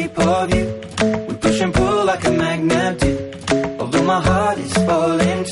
[0.00, 3.02] We push and pull like a magnet.
[3.78, 5.44] Although my heart is falling.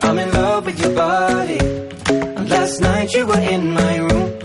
[0.00, 1.58] I'm in love with your body.
[2.36, 4.38] And last night you were in my room.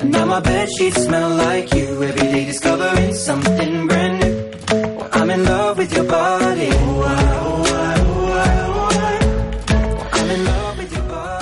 [0.00, 2.00] And now my bed sheets smell like you.
[2.00, 4.34] Every day discovering something brand new.
[5.14, 6.70] I'm in love with your body.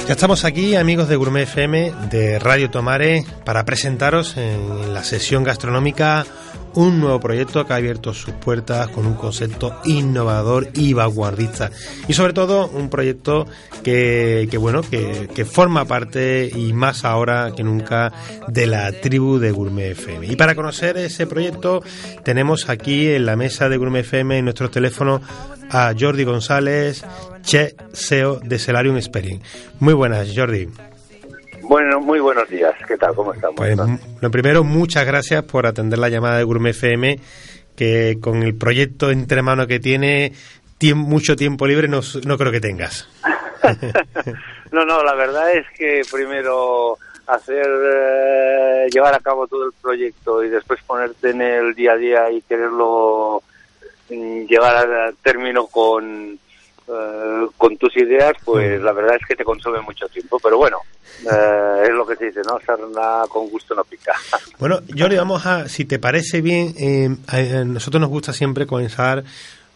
[0.08, 5.44] Ya estamos aquí, amigos de Gourmet FM, de Radio Tomare, para presentaros en la sesión
[5.44, 6.24] gastronómica
[6.74, 11.70] un nuevo proyecto que ha abierto sus puertas con un concepto innovador y vanguardista.
[12.06, 13.46] Y sobre todo un proyecto
[13.82, 18.12] que, bueno, que, forma parte y más ahora que nunca
[18.48, 20.26] de la tribu de Gourmet FM.
[20.26, 21.82] Y para conocer ese proyecto
[22.24, 25.22] tenemos aquí en la mesa de Gourmet FM en nuestros teléfonos
[25.70, 27.04] a Jordi González,
[27.42, 29.44] Che SEO de Celarium Experience.
[29.80, 30.68] Muy buenas, Jordi.
[31.68, 32.74] Bueno, muy buenos días.
[32.86, 33.14] ¿Qué tal?
[33.14, 33.56] ¿Cómo estamos?
[33.56, 33.76] Pues
[34.22, 37.20] lo primero, muchas gracias por atender la llamada de Gourmet FM,
[37.76, 40.32] que con el proyecto entre manos que tiene,
[40.94, 43.06] mucho tiempo libre no, no creo que tengas.
[44.72, 50.42] no, no, la verdad es que primero hacer eh, llevar a cabo todo el proyecto
[50.42, 53.42] y después ponerte en el día a día y quererlo
[54.08, 56.38] mm, llevar a término con
[56.88, 60.38] eh, con tus ideas, pues la verdad es que te consume mucho tiempo.
[60.42, 60.78] Pero bueno,
[61.30, 62.58] eh, es lo que se dice, ¿no?
[62.64, 64.12] Sarna con gusto no pica.
[64.58, 69.22] Bueno, Jordi, vamos a, si te parece bien, eh, a nosotros nos gusta siempre comenzar,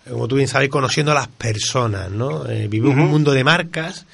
[0.09, 2.43] como tú bien sabes, conociendo a las personas, ¿no?
[2.69, 4.07] vivimos un mundo de marcas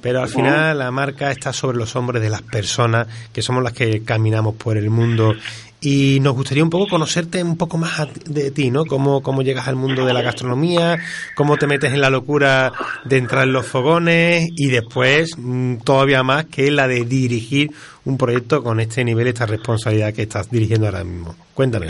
[0.00, 3.72] pero al final la marca está sobre los hombros de las personas, que somos las
[3.72, 5.34] que caminamos por el mundo.
[5.80, 8.84] Y nos gustaría un poco conocerte un poco más de ti, ¿no?
[8.84, 10.98] Cómo, cómo llegas al mundo de la gastronomía,
[11.36, 12.72] cómo te metes en la locura
[13.04, 17.70] de entrar en los fogones y después mm, todavía más que la de dirigir
[18.04, 21.36] un proyecto con este nivel, esta responsabilidad que estás dirigiendo ahora mismo.
[21.54, 21.88] Cuéntame.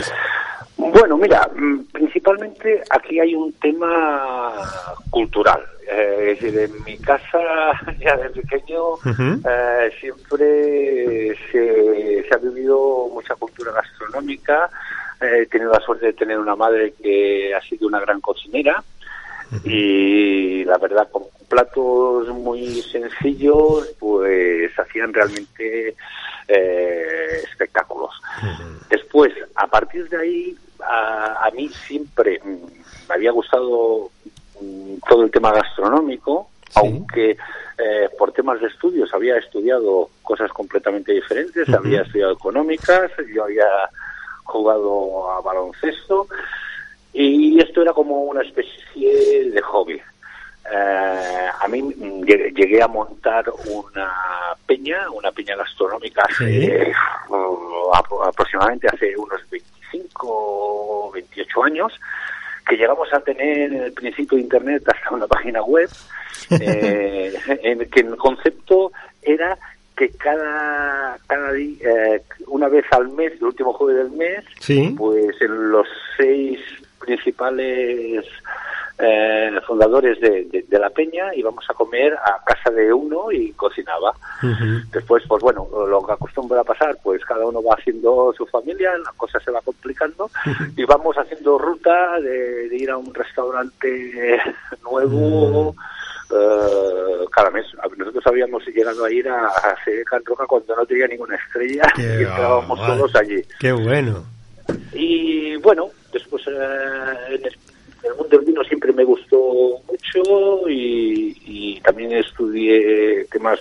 [0.77, 1.79] Bueno, mira, mm,
[2.29, 4.53] principalmente aquí hay un tema
[5.09, 5.61] cultural.
[5.91, 8.95] Eh, es decir, en mi casa, ya de pequeño,
[9.49, 14.69] eh, siempre se, ha vivido mucha cultura gastronómica.
[15.21, 18.83] Eh, he tenido la suerte de tener una madre que ha sido una gran cocinera
[19.63, 25.95] y la verdad con platos muy sencillos pues hacían realmente
[26.47, 28.11] espectáculos.
[28.89, 34.09] Después, a partir de ahí, a, a mí siempre me había gustado
[35.07, 37.31] todo el tema gastronómico aunque
[37.77, 43.67] eh, por temas de estudios había estudiado cosas completamente diferentes, había estudiado económicas, yo había
[44.43, 46.27] jugado a baloncesto
[47.13, 50.01] y esto era como una especie de hobby.
[50.71, 51.81] Eh, a mí
[52.55, 54.13] llegué a montar una
[54.67, 56.91] peña, una peña gastronómica hace
[57.29, 59.41] uh, aproximadamente hace unos
[59.91, 61.93] 25 o 28 años,
[62.67, 65.89] que llegamos a tener en el principio de Internet hasta una página web,
[66.51, 69.57] eh, en que el concepto era
[69.95, 74.45] que cada, cada día, eh, una vez al mes, el último jueves del mes,
[74.95, 76.59] pues en los seis
[76.99, 78.25] principales
[78.99, 84.13] eh, fundadores de, la peña íbamos a comer a casa de uno y cocinaba.
[84.91, 89.11] Después, pues bueno, lo que acostumbra pasar, pues cada uno va haciendo su familia, la
[89.15, 90.29] cosa se va complicando
[90.75, 94.41] y vamos haciendo ruta de, ir a un restaurante
[94.83, 95.75] nuevo.
[96.31, 97.65] Uh, cada mes.
[97.97, 102.21] Nosotros habíamos llegado a ir a, a Can Roca cuando no tenía ninguna estrella y
[102.21, 103.41] estábamos todos allí.
[103.59, 104.23] Qué bueno.
[104.93, 107.49] Y bueno, después eh,
[108.03, 113.59] el mundo del vino siempre me gustó mucho y, también estudié temas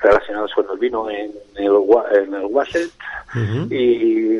[0.00, 2.90] relacionados con el vino en el, en el Wasset.
[3.70, 4.38] Y,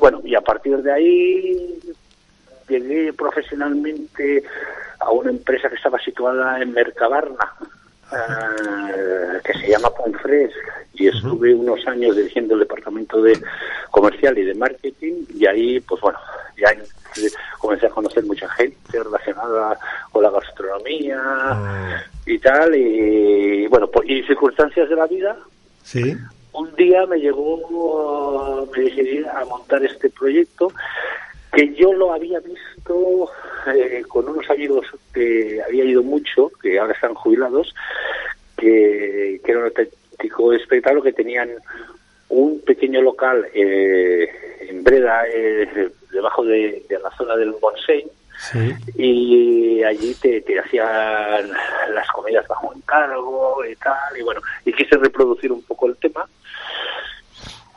[0.00, 1.78] bueno, y a partir de ahí
[2.68, 4.42] llegué profesionalmente
[4.98, 7.54] a una empresa que estaba situada en Mercabarna,
[8.14, 10.50] eh, que se llama Ponfres
[10.94, 13.38] y estuve unos años dirigiendo el departamento de
[13.90, 16.18] comercial y de marketing y ahí pues bueno
[16.56, 16.74] ya
[17.58, 19.78] comencé a conocer mucha gente relacionada
[20.10, 22.02] con la gastronomía ah.
[22.26, 25.36] y tal, y bueno, y circunstancias de la vida.
[25.82, 26.16] Sí.
[26.52, 30.72] Un día me llegó, me decidí a montar este proyecto
[31.52, 36.92] que yo lo había visto eh, con unos amigos que había ido mucho, que ahora
[36.92, 37.74] están jubilados,
[38.56, 41.50] que, que era un auténtico espectáculo que tenían
[42.28, 44.28] un pequeño local eh,
[44.68, 48.06] en Breda, eh, debajo de, la zona del Bonsei,
[48.96, 51.50] y allí te, te, hacían
[51.92, 56.26] las comidas bajo encargo y tal, y bueno, y quise reproducir un poco el tema.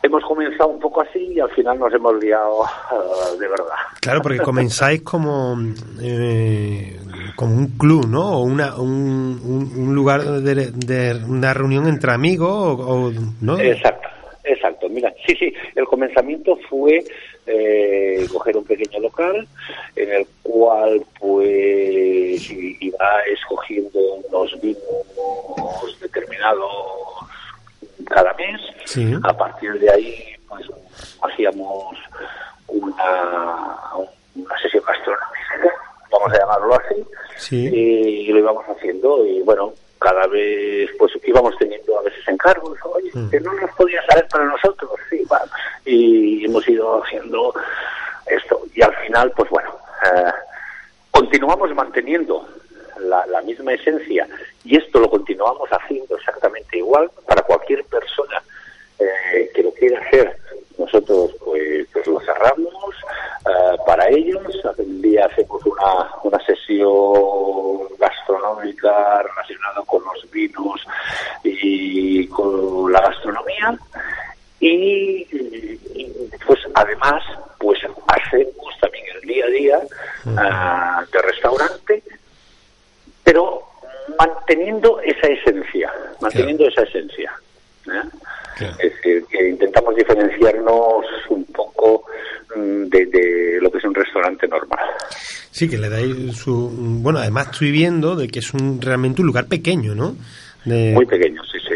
[0.07, 3.75] Hemos comenzado un poco así y al final nos hemos liado uh, de verdad.
[3.99, 5.57] Claro, porque comenzáis como,
[6.01, 6.97] eh,
[7.35, 8.37] como un club, ¿no?
[8.37, 13.59] O una, un, un, lugar de, de, una reunión entre amigos, o, ¿no?
[13.59, 14.07] Exacto.
[14.45, 17.03] Exacto, mira, sí, sí, el comenzamiento fue
[17.45, 19.45] eh, coger un pequeño local
[19.97, 26.71] en el cual pues iba escogiendo unos vinos determinados
[28.09, 28.61] cada mes.
[29.23, 30.65] A partir de ahí pues
[31.23, 31.97] hacíamos
[32.67, 33.77] una,
[34.35, 35.75] una sesión gastronómica,
[36.11, 36.79] vamos a llamarlo
[37.39, 42.77] así, y lo íbamos haciendo y bueno, cada vez pues íbamos teniendo a veces encargos,
[42.85, 43.29] oye, mm.
[43.29, 45.23] que no nos podía saber para nosotros, sí,
[45.85, 47.53] y hemos ido haciendo
[48.25, 49.69] esto y al final pues bueno,
[50.05, 50.31] eh,
[51.11, 52.47] continuamos manteniendo
[52.99, 54.27] la, la, misma esencia
[54.63, 58.41] y esto lo continuamos haciendo exactamente igual para cualquier persona
[58.99, 60.37] eh, que lo quiera hacer.
[60.77, 62.95] Nosotros pues, pues lo cerramos
[63.45, 64.43] eh, para ellos.
[64.77, 70.85] Un día hacemos una, una sesión gastronómica relacionada con los vinos
[71.43, 73.77] y con la gastronomía.
[74.59, 75.25] Y,
[76.45, 77.23] pues además
[77.59, 79.79] pues hacemos también el día a día
[80.25, 82.03] uh, de restaurante,
[83.27, 83.61] pero
[84.17, 87.29] manteniendo esa esencia, manteniendo esa esencia.
[87.87, 88.63] ¿eh?
[88.79, 92.05] Es decir, que intentamos diferenciarnos un poco
[92.55, 94.79] mm, de, lo que es un restaurante normal.
[95.51, 96.71] Sí, que le dais su...
[96.71, 100.15] Bueno, además estoy viendo de que es un realmente un lugar pequeño, ¿no?
[100.63, 101.75] Muy pequeño, sí, sí.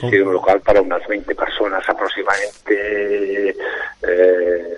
[0.00, 3.56] sí, un local para unas 20 personas aproximadamente,
[4.02, 4.76] eh,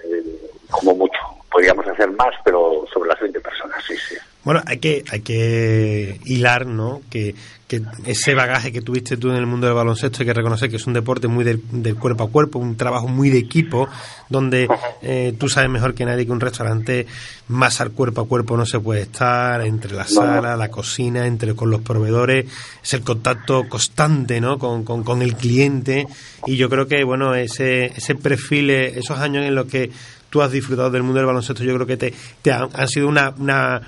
[0.70, 1.20] como mucho.
[1.50, 4.16] Podríamos hacer más, pero sobre las 20 personas, sí, sí.
[4.44, 7.00] Bueno, hay que, hay que hilar, ¿no?
[7.08, 7.34] Que,
[7.66, 10.76] que ese bagaje que tuviste tú en el mundo del baloncesto hay que reconocer que
[10.76, 13.88] es un deporte muy del, cuerpo a cuerpo, un trabajo muy de equipo,
[14.28, 14.68] donde
[15.00, 17.06] eh, tú sabes mejor que nadie que un restaurante
[17.48, 21.54] más al cuerpo a cuerpo no se puede estar, entre la sala, la cocina, entre
[21.54, 22.44] con los proveedores,
[22.82, 24.58] es el contacto constante, ¿no?
[24.58, 26.06] Con, con, el cliente
[26.46, 29.90] y yo creo que, bueno, ese, ese perfil, esos años en los que
[30.28, 33.08] tú has disfrutado del mundo del baloncesto, yo creo que te, te han, han sido
[33.08, 33.80] una, una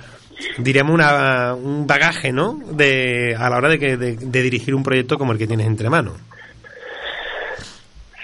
[0.57, 2.59] diríamos, una, un bagaje, ¿no?
[2.71, 5.89] De, a la hora de, que, de, dirigir un proyecto como el que tienes entre
[5.89, 6.13] manos.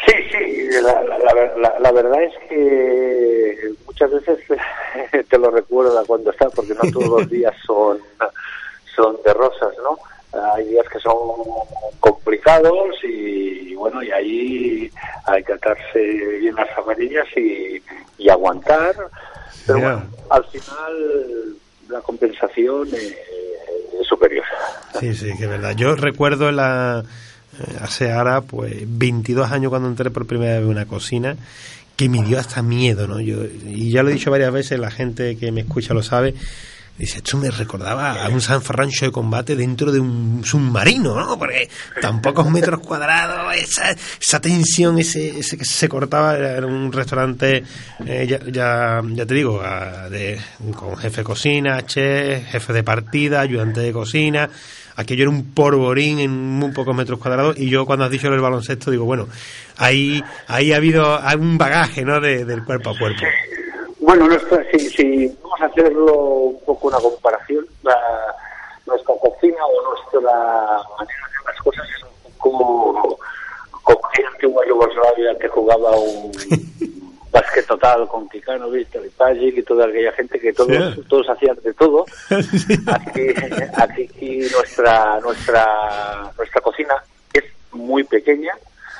[0.06, 4.40] Sí, sí, la, la, verdad es que muchas veces
[5.30, 8.00] te lo recuerda cuando estás, porque no todos los días son
[8.96, 9.98] son de rosas, ¿no?
[10.54, 11.16] Hay días que son
[12.00, 14.92] complicados y, bueno, y ahí
[15.26, 16.00] hay que atarse
[16.40, 17.82] bien las amarillas y,
[18.30, 18.96] aguantar.
[19.68, 21.56] Pero bueno, al final
[21.90, 23.16] la compensación es,
[24.08, 24.44] superior.
[25.00, 25.76] Sí, sí, que es verdad.
[25.76, 27.04] Yo recuerdo la
[27.60, 31.38] eh, hace ahora pues 22 años cuando entré por primera vez en una cocina
[31.96, 33.20] que me dio hasta miedo, ¿no?
[33.20, 36.34] Yo, y ya lo he dicho varias veces, la gente que me escucha lo sabe,
[36.96, 41.40] Dice, esto me recordaba a un San Ferrancho de combate dentro de un submarino, ¿no?
[41.40, 41.68] Porque
[42.00, 47.64] tan pocos metros cuadrados, esa, esa tensión, ese, ese que se cortaba, era un restaurante,
[48.06, 49.60] eh, ya, ya, ya, te digo,
[50.12, 50.40] de,
[50.76, 54.50] con jefe de cocina, chef, jefe de partida, ayudante de cocina.
[54.96, 58.40] Aquello era un porborín en muy pocos metros cuadrados y yo cuando has dicho el
[58.40, 59.28] baloncesto digo, bueno,
[59.78, 62.22] ahí, ahí ha habido un bagaje, ¿no?
[62.22, 63.26] De, del cuerpo a cuerpo.
[64.06, 67.96] Bueno, nuestra, si, si vamos a hacerlo un poco una comparación, la,
[68.86, 70.20] nuestra cocina o nuestra
[71.00, 73.18] manera de hacer las cosas es un poco
[73.82, 76.32] como en antigua Yugoslavia que jugaba un
[77.32, 81.58] básquet total con Kikano, Víctor y Pajic y toda aquella gente que todos, todos hacían
[81.64, 82.06] de todo.
[82.88, 83.34] Aquí,
[83.78, 88.54] aquí nuestra, nuestra, nuestra cocina es muy pequeña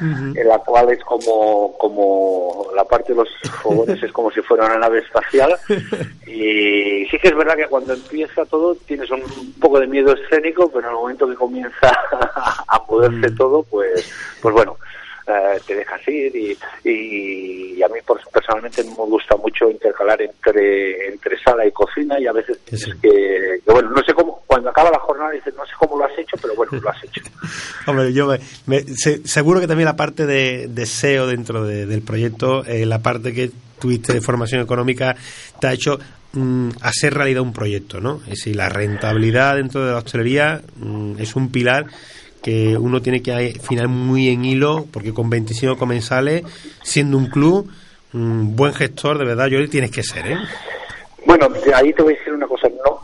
[0.04, 3.30] en la cual es como, como la parte de los
[3.62, 5.56] fogones es como si fuera una nave espacial.
[6.28, 9.22] Y sí que es verdad que cuando empieza todo tienes un
[9.60, 11.92] poco de miedo escénico, pero en el momento que comienza
[12.68, 13.36] a moverse mm.
[13.36, 14.12] todo, pues,
[14.42, 14.78] pues bueno,
[15.26, 18.00] eh, te dejas ir y, y, a mí
[18.32, 22.60] personalmente me gusta mucho intercalar entre entre sala y cocina y a veces
[23.02, 26.18] que, bueno no sé cómo cuando acaba la jornada dices no sé cómo lo has
[26.18, 27.22] hecho pero bueno lo has hecho
[27.88, 28.28] hombre yo
[28.66, 28.82] me,
[29.24, 34.14] seguro que también la parte de, deseo dentro del proyecto eh, la parte que tuviste
[34.14, 35.16] de formación económica
[35.60, 36.00] te ha hecho
[36.34, 41.16] mm, hacer realidad un proyecto no es decir la rentabilidad dentro de la hostelería mm,
[41.20, 41.86] es un pilar
[42.44, 46.44] que uno tiene que afinar muy en hilo, porque con 25 comensales,
[46.84, 47.72] siendo un club,
[48.14, 50.38] un buen gestor, de verdad, Yoli, tienes que ser, ¿eh?
[51.26, 52.68] Bueno, ahí te voy a decir una cosa.
[52.70, 53.02] No,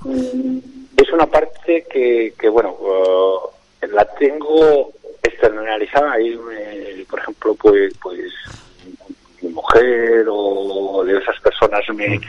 [0.98, 4.92] es una parte que, que bueno, uh, la tengo
[5.24, 6.14] externalizada.
[6.14, 8.20] Ahí, eh, por ejemplo, pues, pues
[9.42, 12.20] mi mujer o de esas personas me,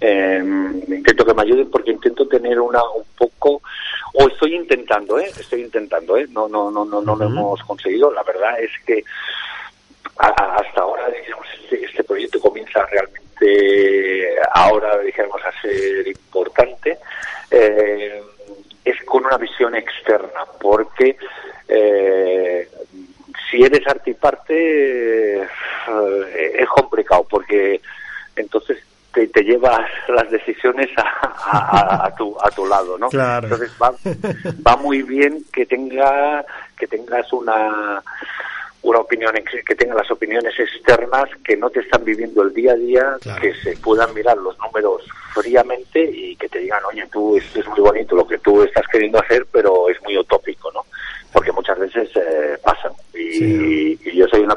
[0.00, 3.62] em, intento que me ayuden porque intento tener una un poco
[4.18, 5.30] o estoy intentando, ¿eh?
[5.38, 6.26] Estoy intentando, ¿eh?
[6.30, 8.10] No, no, no, no, no lo hemos conseguido.
[8.10, 9.04] La verdad es que
[10.16, 16.98] hasta ahora, digamos, este, este, proyecto comienza realmente ahora, digamos, a ser importante.
[17.50, 18.22] Eh,
[18.84, 21.18] es con una visión externa, porque
[21.68, 22.68] eh,
[23.50, 25.48] si eres artiparte eh,
[26.54, 27.82] es complicado, porque
[28.34, 28.78] entonces
[29.16, 33.08] te, te llevas las decisiones a, a, tu, a tu lado, ¿no?
[33.10, 33.90] Entonces va,
[34.66, 36.44] va muy bien que tenga
[36.78, 38.02] que tengas una
[38.82, 39.32] una opinión
[39.66, 43.52] que tenga las opiniones externas que no te están viviendo el día a día, que
[43.54, 45.02] se puedan mirar los números
[45.34, 48.84] fríamente y que te digan, oye, tú esto es muy bonito lo que tú estás
[48.92, 50.84] queriendo hacer, pero es muy utópico, ¿no?
[51.32, 52.92] Porque muchas veces eh, pasan.
[53.12, 54.55] Y, yo soy una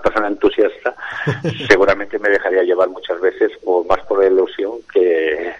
[1.67, 5.53] seguramente me dejaría llevar muchas veces por, más por la ilusión que,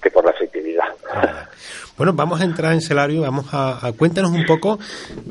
[0.00, 0.88] que por la efectividad.
[1.96, 4.78] Bueno, vamos a entrar en Celario, vamos a, cuéntanos un poco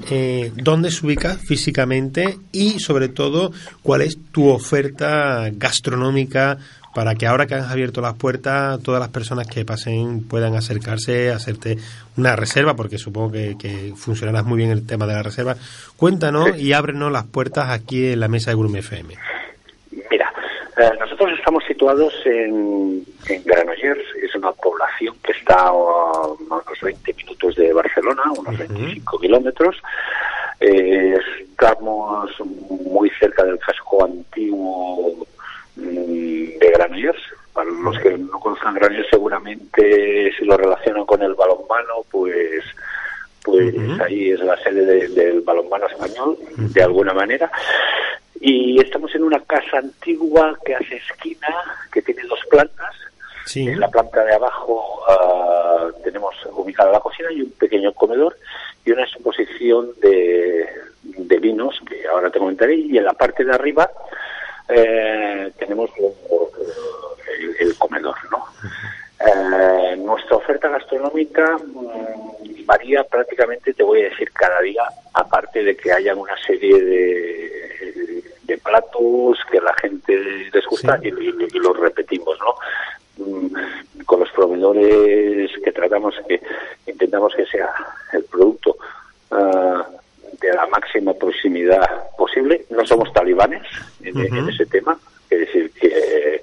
[0.10, 6.60] eh, dónde se ubica físicamente y sobre todo cuál es tu oferta gastronómica
[6.94, 11.32] para que ahora que has abierto las puertas todas las personas que pasen puedan acercarse,
[11.32, 11.78] a hacerte
[12.18, 15.56] una reserva, porque supongo que, funcionarás muy bien el tema de la reserva.
[15.98, 19.16] Cuéntanos y ábrenos las puertas aquí en la mesa de Gourmet FM.
[20.82, 27.14] Eh, nosotros estamos situados en, en Granollers, es una población que está a unos 20
[27.14, 29.76] minutos de Barcelona, unos 25 kilómetros.
[30.60, 32.32] Eh, estamos
[32.84, 35.28] muy cerca del casco antiguo
[35.76, 37.22] mm, de Granollers.
[37.54, 42.64] Para los que no conozcan Granollers, seguramente si lo relacionan con el balonmano, pues
[43.44, 47.52] pues ahí es la sede del balonmano español, de alguna manera
[48.42, 51.48] y estamos en una casa antigua que hace esquina,
[51.94, 52.96] que tiene dos plantas.
[53.54, 58.36] En la planta de abajo ah, tenemos ubicada la cocina y un pequeño comedor
[58.86, 60.68] y una exposición de,
[61.04, 63.90] de vinos que ahora te comentaré y en la parte de arriba
[64.70, 65.90] eh, tenemos
[67.60, 68.46] el, comedor, ¿no?
[69.20, 75.76] Eh, nuestra oferta gastronómica mm, varía prácticamente, te voy a decir, cada día, aparte de
[75.76, 77.62] que haya una serie de
[78.52, 80.18] de platos que la gente
[80.54, 83.26] les gusta y, los repetimos, ¿no?
[83.26, 86.42] Mm, con los proveedores que tratamos, que
[86.88, 87.70] intentamos que sea
[88.14, 88.76] el producto
[89.32, 89.86] ah,
[90.42, 92.66] de la máxima proximidad posible.
[92.70, 93.64] No somos talibanes
[94.02, 94.98] en, ese tema,
[95.30, 96.42] es decir, que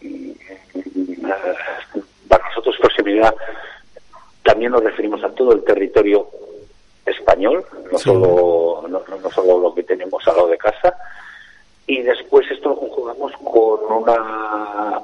[0.00, 1.26] mm,
[2.28, 3.34] para nosotros proximidad
[4.42, 6.28] también nos referimos a todo el territorio
[7.04, 10.96] español, no solo no, no, solo lo que tenemos al lado de casa.
[11.92, 14.98] Y después esto lo conjugamos con una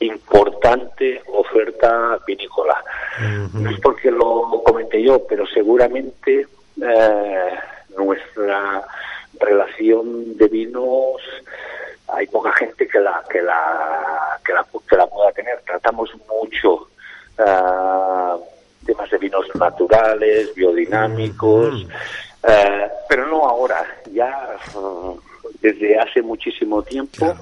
[0.00, 2.82] importante oferta vinícola.
[3.52, 6.48] No es porque lo comenté yo, pero seguramente
[6.82, 7.50] eh,
[7.96, 8.84] nuestra
[9.38, 11.22] relación de vinos
[12.08, 15.60] hay poca gente que la que la que la, que la pueda tener.
[15.64, 16.88] Tratamos mucho
[17.38, 18.42] uh,
[18.84, 21.86] temas de vinos naturales, biodinámicos,
[22.42, 24.56] eh, pero no ahora, ya
[25.66, 27.34] desde hace muchísimo tiempo.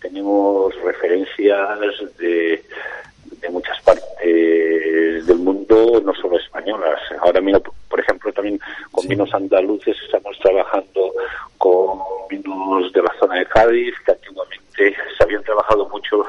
[0.00, 1.78] tenemos referencias
[2.18, 2.62] de,
[3.40, 7.00] de muchas partes del mundo, no solo españolas.
[7.20, 8.58] Ahora mismo, por ejemplo, también
[8.90, 11.12] con vinos andaluces estamos trabajando
[11.58, 16.24] con vinos de la zona de Cádiz, que antiguamente se habían trabajado mucho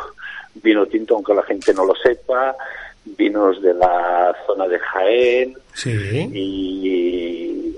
[0.55, 2.55] vino tinto, aunque la gente no lo sepa,
[3.03, 5.57] vinos de la zona de Jaén,
[6.33, 7.75] y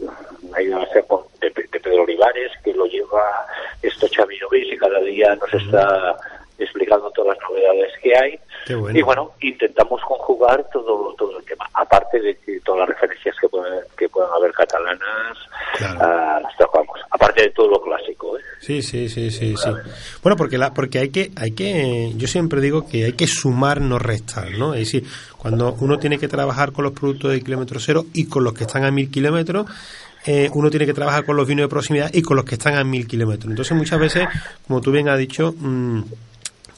[0.55, 3.45] hay una de, de Pedro Olivares, que lo lleva
[3.81, 6.17] esto Xavi y cada día nos está
[6.59, 8.39] explicando todas las novedades que hay.
[8.93, 11.69] Y bueno, intentamos conjugar todo, todo el tema.
[11.73, 15.37] Aparte de que todas las referencias que pueden, que puedan haber catalanas,
[15.81, 16.99] ah, las trabajamos.
[17.11, 18.37] Aparte de todo lo clásico.
[18.37, 18.41] ¿eh?
[18.59, 19.69] Sí, sí, sí, sí, sí.
[20.21, 23.79] Bueno, porque, la, porque hay, que, hay que, yo siempre digo que hay que sumar,
[23.79, 24.73] no restar, ¿no?
[24.73, 25.05] Es decir,
[25.37, 28.63] cuando uno tiene que trabajar con los productos de kilómetro cero y con los que
[28.65, 29.67] están a mil kilómetros,
[30.27, 32.75] eh, uno tiene que trabajar con los vinos de proximidad y con los que están
[32.75, 33.49] a mil kilómetros.
[33.49, 34.27] Entonces, muchas veces,
[34.67, 36.01] como tú bien has dicho, mmm,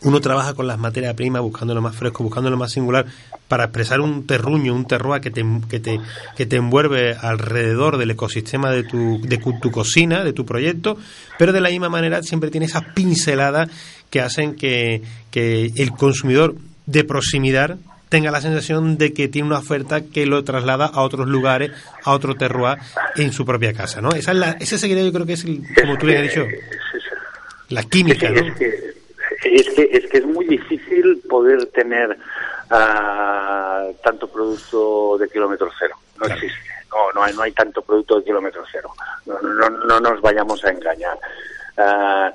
[0.04, 3.06] uno trabaja con las materias primas buscando lo más fresco, buscando lo más singular
[3.48, 6.00] para expresar un terruño, un terroir que te, que te,
[6.38, 10.98] que te envuelve alrededor del ecosistema de tu, de tu cocina, de tu proyecto,
[11.38, 13.70] pero de la misma manera siempre tiene esas pinceladas
[14.10, 17.78] que hacen que, que el consumidor de proximidad
[18.10, 21.72] tenga la sensación de que tiene una oferta que lo traslada a otros lugares,
[22.04, 22.80] a otro terroir
[23.16, 24.10] en su propia casa, ¿no?
[24.10, 26.46] Esa es la, ese sería yo creo que es, el, como tú le has dicho,
[27.70, 28.42] la química, ¿no?
[29.44, 35.96] es que es que es muy difícil poder tener uh, tanto producto de kilómetro cero.
[36.20, 36.58] No existe.
[36.92, 38.92] No no hay no hay tanto producto de kilómetro cero.
[39.26, 41.18] No no, no nos vayamos a engañar.
[41.78, 42.32] Uh,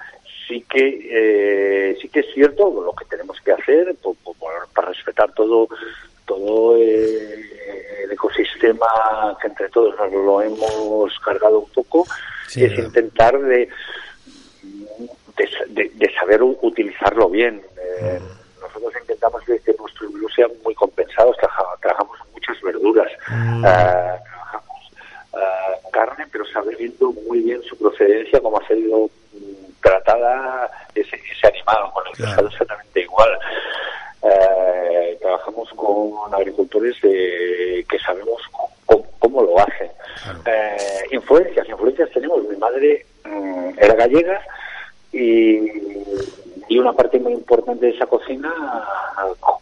[0.47, 4.35] sí que eh, sí que es cierto lo que tenemos que hacer por, por,
[4.75, 5.69] para respetar todo
[6.27, 7.51] todo eh,
[8.05, 12.07] el ecosistema que entre todos nos lo hemos cargado un poco
[12.49, 13.69] sí, es intentar de
[15.69, 17.61] de, de, saber utilizarlo bien.
[17.77, 18.61] Eh, mm.
[18.61, 21.37] Nosotros intentamos que, nuestros menús sean muy compensados,
[21.81, 23.59] trabajamos, muchas verduras, mm.
[23.59, 24.93] uh, trabajamos
[25.33, 29.11] uh, carne, pero sabiendo muy bien su procedencia, cómo ha sido
[29.85, 33.39] tratada ese, ese animal, con el pescado exactamente igual.
[34.23, 38.41] Uh, trabajamos con agricultores de, que sabemos
[38.87, 39.91] cómo, cómo lo hacen.
[41.13, 42.43] influencias, influencias tenemos.
[42.49, 43.05] Mi madre
[43.77, 44.41] era gallega,
[45.13, 45.59] y,
[46.69, 48.53] y una parte muy importante de esa cocina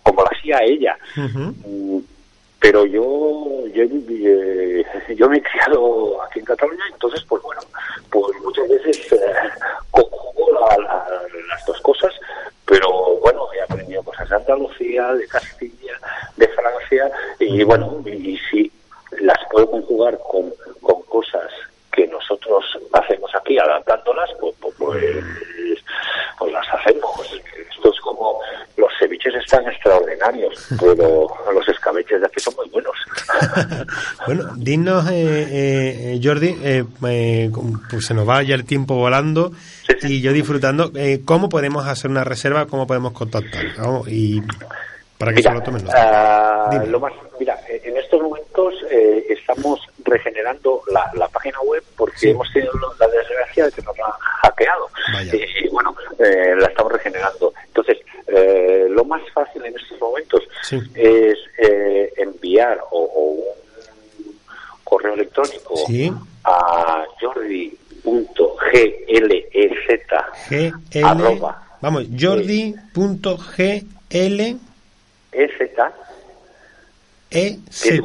[0.03, 0.97] como la hacía ella.
[1.17, 1.99] Mm,
[2.63, 4.85] pero yo, yo, eh,
[5.17, 7.61] yo me he criado aquí en Cataluña, entonces, pues bueno,
[8.09, 9.19] pues muchas veces eh,
[9.91, 10.47] conjugo
[11.49, 12.15] las dos cosas,
[12.65, 12.89] pero
[13.21, 15.99] bueno, he aprendido cosas de Andalucía, de Castilla,
[16.37, 17.11] de Francia,
[17.41, 18.71] y bueno, y, si
[19.19, 21.51] las puedo conjugar con, con cosas
[21.93, 25.05] que nosotros hacemos aquí adaptándolas, pues, pues, pues,
[26.39, 27.41] pues, las hacemos.
[27.71, 28.41] Esto es como
[28.77, 32.93] los ceviches están extraordinarios, pero los escabeches de aquí son muy buenos.
[34.27, 39.53] bueno, dinos, eh, eh, Jordi, eh, pues se nos va ya el tiempo volando
[40.03, 40.91] y yo disfrutando.
[41.25, 42.67] ¿Cómo podemos hacer una reserva?
[42.67, 43.65] ¿Cómo podemos contactar?
[44.07, 44.41] Y
[45.19, 45.87] para que mira, se lo tomen.
[45.87, 48.75] Uh, lo más, mira, en estos momentos
[49.29, 52.31] estamos regenerando la, la página web porque sí.
[52.31, 54.89] hemos tenido la desgracia de que nos la han hackeado.
[55.33, 57.53] Y bueno, eh, la estamos regenerando.
[57.67, 60.81] Entonces, eh, lo más fácil en estos momentos sí.
[60.95, 64.35] es eh, enviar o, o, un
[64.85, 66.13] correo electrónico sí.
[66.45, 68.63] a jordi.glez
[71.03, 73.61] arroba vamos jordi.gl
[75.33, 75.61] EZ
[77.31, 78.03] EZ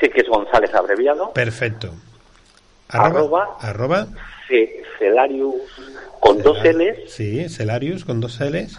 [0.00, 1.32] sí que es González abreviado.
[1.32, 1.92] Perfecto.
[2.88, 3.56] Arroba.
[3.60, 4.06] Arroba.
[4.98, 5.54] Celarius
[6.20, 7.10] con dos L's.
[7.12, 8.78] Sí, Celarius con dos L's.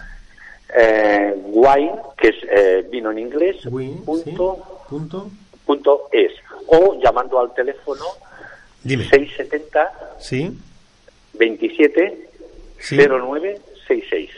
[0.76, 3.56] eh, wine, que es eh, vino en inglés,
[4.04, 5.30] punto, punto,
[5.64, 6.32] punto es.
[6.66, 8.04] O llamando al teléfono
[8.82, 9.04] Dime.
[9.08, 10.56] 670 ¿Sí?
[11.34, 12.28] 27
[12.78, 12.96] Sí.
[12.96, 14.30] 0966.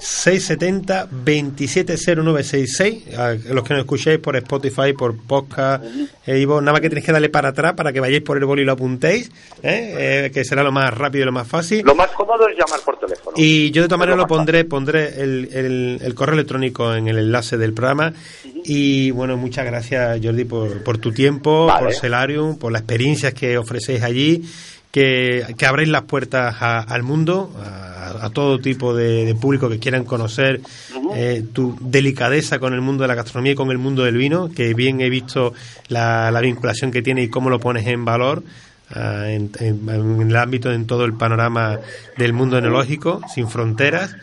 [0.00, 5.84] 670 270966 a los que nos escuchéis por Spotify, por podcast,
[6.26, 8.44] e iVoox, nada más que tenéis que darle para atrás para que vayáis por el
[8.44, 9.30] boli y lo apuntéis,
[9.62, 10.24] ¿eh?
[10.26, 11.82] Eh, que será lo más rápido y lo más fácil.
[11.84, 13.32] Lo más cómodo es llamar por teléfono.
[13.36, 17.18] Y yo de todas maneras lo pondré, pondré el, el- el correo electrónico en el
[17.18, 18.12] enlace del programa.
[18.64, 21.86] Y bueno, muchas gracias Jordi por, por tu tiempo, Vale.
[21.86, 24.42] por Celarium, por las experiencias que ofrecéis allí,
[24.90, 29.68] que, que abréis las puertas a- al mundo, a, a todo tipo de, de público
[29.68, 30.60] que quieran conocer
[31.14, 34.50] eh, tu delicadeza con el mundo de la gastronomía y con el mundo del vino,
[34.50, 35.52] que bien he visto
[35.88, 38.42] la, la vinculación que tiene y cómo lo pones en valor.
[38.92, 41.78] ah, en, en- en el ámbito, en todo el panorama
[42.18, 44.16] del mundo enológico, sin fronteras.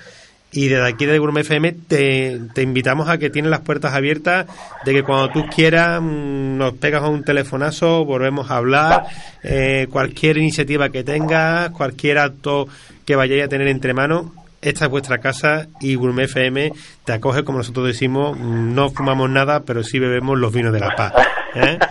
[0.51, 4.45] Y desde aquí de Gourmet FM te, te invitamos a que tienes las puertas abiertas,
[4.85, 9.03] de que cuando tú quieras mm, nos pegas un telefonazo, volvemos a hablar,
[9.43, 12.67] eh, cualquier iniciativa que tengas, cualquier acto
[13.05, 14.27] que vayáis a tener entre manos,
[14.61, 16.71] esta es vuestra casa y Gourmet FM
[17.05, 20.95] te acoge, como nosotros decimos, no fumamos nada, pero sí bebemos los vinos de la
[20.95, 21.13] paz.
[21.55, 21.77] ¿eh?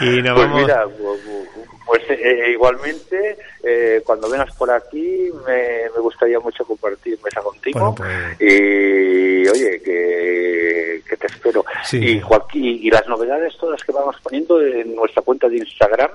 [0.00, 0.62] Y nos Pues vamos...
[0.62, 0.82] mira,
[1.86, 3.36] pues eh, igualmente,
[3.66, 7.78] eh, cuando vengas por aquí, me, me gustaría mucho compartir mesa contigo.
[7.78, 11.64] Bueno, pues- Y oye, que, que te espero.
[11.84, 12.20] Sí.
[12.54, 16.10] Y, las novedades todas que vamos poniendo en nuestra cuenta de Instagram,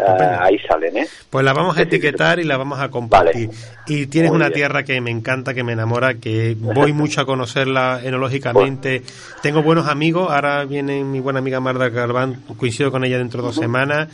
[0.00, 1.06] ah, ahí salen, ¿eh?
[1.30, 3.50] Pues la vamos a etiquetar y la vamos a compartir.
[3.86, 4.56] Y tienes Muy una bien.
[4.56, 9.02] tierra que me encanta, que me enamora, que voy mucho a conocerla enológicamente.
[9.42, 13.46] Tengo buenos amigos, ahora viene mi buena amiga Marta Galván, coincido con ella dentro de
[13.48, 14.08] dos semanas.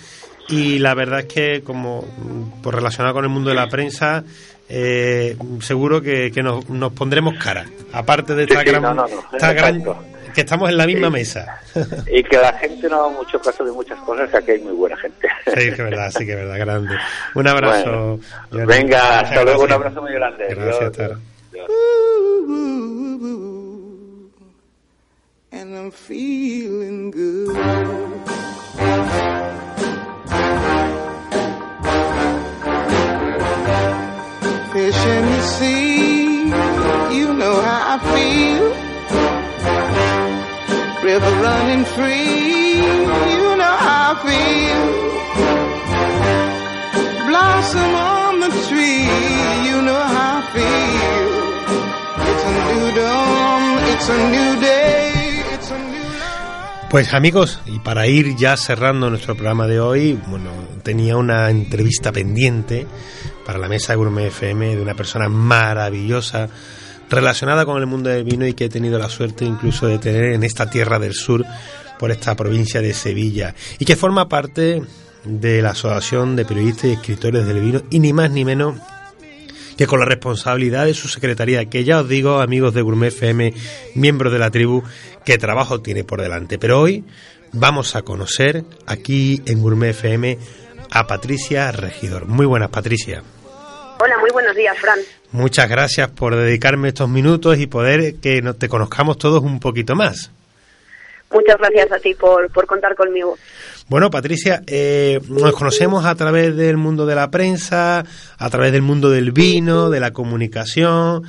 [0.49, 2.05] Y la verdad es que, como
[2.62, 4.24] por relacionado con el mundo de la prensa,
[4.68, 7.64] eh, seguro que, que nos, nos pondremos cara.
[7.92, 10.05] Aparte de esta Sí, sí, gran, no, no, no, esta gran- exacto.
[10.34, 11.12] que estamos en la misma Sí.
[11.12, 11.61] mesa.
[12.11, 14.72] Y que la gente no haga mucho caso de muchas cosas, que aquí hay muy
[14.74, 15.28] buena gente.
[15.47, 16.95] Sí, que es verdad, sí que es verdad, grande.
[17.34, 18.18] Un abrazo.
[18.51, 20.47] Bueno, venga, hasta luego, un abrazo muy grande.
[20.51, 20.92] Gracias, Adiós.
[20.92, 21.18] Tara.
[21.53, 21.70] Adiós.
[25.53, 27.55] and I'm feeling good.
[34.75, 36.51] Fish in the sea,
[37.16, 38.64] you know how I feel.
[41.05, 42.83] River running free,
[43.39, 44.85] you know how I feel.
[47.29, 49.07] Blossom on the tree,
[49.68, 51.31] you know how I feel.
[52.31, 53.62] It's a new dawn,
[53.95, 55.05] it's a new day.
[56.91, 60.51] Pues amigos, y para ir ya cerrando nuestro programa de hoy, bueno,
[60.83, 62.87] tenía una entrevista pendiente
[63.45, 66.49] para la mesa de Gourmet FM de una persona maravillosa
[67.11, 70.32] relacionada con el mundo del vino y que he tenido la suerte incluso de tener
[70.32, 71.45] en esta tierra del sur
[71.99, 74.82] por esta provincia de Sevilla y que forma parte
[75.24, 78.76] de la Asociación de Periodistas y Escritores del Vino y ni más ni menos
[79.76, 83.53] que con la responsabilidad de su secretaría, que ya os digo, amigos de Gourmet FM,
[83.97, 84.84] miembros de la tribu,
[85.24, 86.59] qué trabajo tiene por delante.
[86.59, 87.05] Pero hoy
[87.53, 90.38] vamos a conocer aquí en Gourmet FM
[90.90, 92.26] a Patricia Regidor.
[92.26, 93.24] Muy buenas, Patricia.
[94.01, 94.99] Hola, muy buenos días, Fran.
[95.32, 99.95] Muchas gracias por dedicarme estos minutos y poder que nos- te conozcamos todos un poquito
[99.95, 100.30] más.
[101.32, 103.36] Muchas gracias a ti por, por contar conmigo.
[103.88, 108.05] Bueno, Patricia, eh, nos conocemos a través del mundo de la prensa,
[108.38, 111.22] a través del mundo del vino, de la comunicación,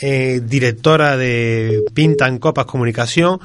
[0.00, 3.38] eh, directora de Pinta en Copas Comunicación,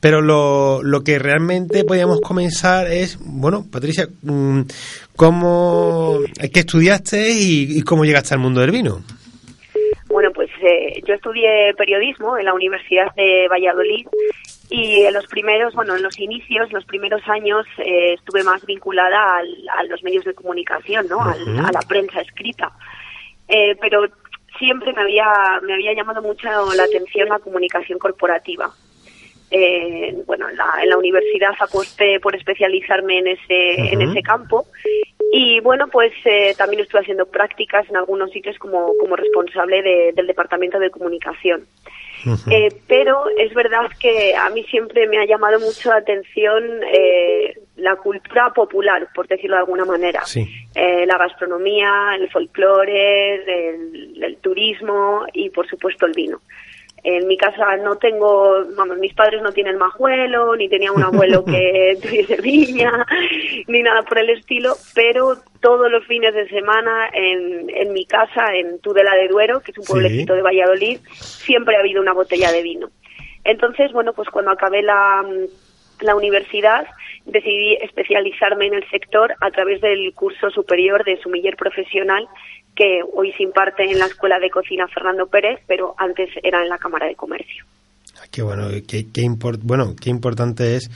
[0.00, 4.62] pero lo, lo que realmente podíamos comenzar es, bueno, Patricia, mm,
[5.20, 6.18] ¿cómo,
[6.52, 9.02] qué estudiaste y, y cómo llegaste al mundo del vino?
[10.08, 14.06] Bueno, pues eh, yo estudié periodismo en la Universidad de Valladolid
[14.70, 19.36] y en los primeros, bueno, en los inicios, los primeros años eh, estuve más vinculada
[19.36, 21.22] al- a los medios de comunicación, ¿no?
[21.22, 22.72] Al- a la prensa escrita.
[23.46, 24.06] Eh, pero
[24.58, 25.26] siempre me había,
[25.66, 28.70] me había llamado mucho la atención la comunicación corporativa.
[29.52, 34.66] Eh, bueno, en la, en la universidad aposté por especializarme en ese, en ese campo
[35.32, 40.12] y bueno, pues eh, también estuve haciendo prácticas en algunos sitios como, como responsable de-
[40.14, 41.66] del departamento de comunicación.
[42.50, 46.62] Eh, pero es verdad que a mí siempre me ha llamado mucho la atención
[46.92, 50.20] eh, la cultura popular, por decirlo de alguna manera.
[50.26, 50.46] Sí.
[50.74, 53.36] Eh, la gastronomía, el folclore,
[53.70, 56.40] el, el turismo y, por supuesto, el vino.
[57.02, 61.44] En mi casa no tengo, vamos, mis padres no tienen majuelo, ni tenía un abuelo
[61.46, 63.06] que tuviese viña,
[63.66, 68.54] ni nada por el estilo, pero todos los fines de semana en, en mi casa,
[68.54, 72.52] en Tudela de Duero, que es un pueblecito de Valladolid, siempre ha habido una botella
[72.52, 72.90] de vino.
[73.44, 75.24] Entonces, bueno, pues cuando acabé la,
[76.00, 76.86] la universidad,
[77.26, 82.28] decidí especializarme en el sector a través del curso superior de sumiller profesional
[82.80, 86.70] que hoy se imparte en la Escuela de Cocina Fernando Pérez, pero antes era en
[86.70, 87.66] la Cámara de Comercio.
[88.16, 89.04] Ah, qué bueno, qué,
[89.60, 90.90] bueno, qué importante es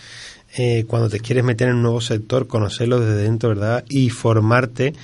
[0.57, 3.85] eh, cuando te quieres meter en un nuevo sector, conocerlo desde dentro, ¿verdad?
[3.87, 4.95] Y formarte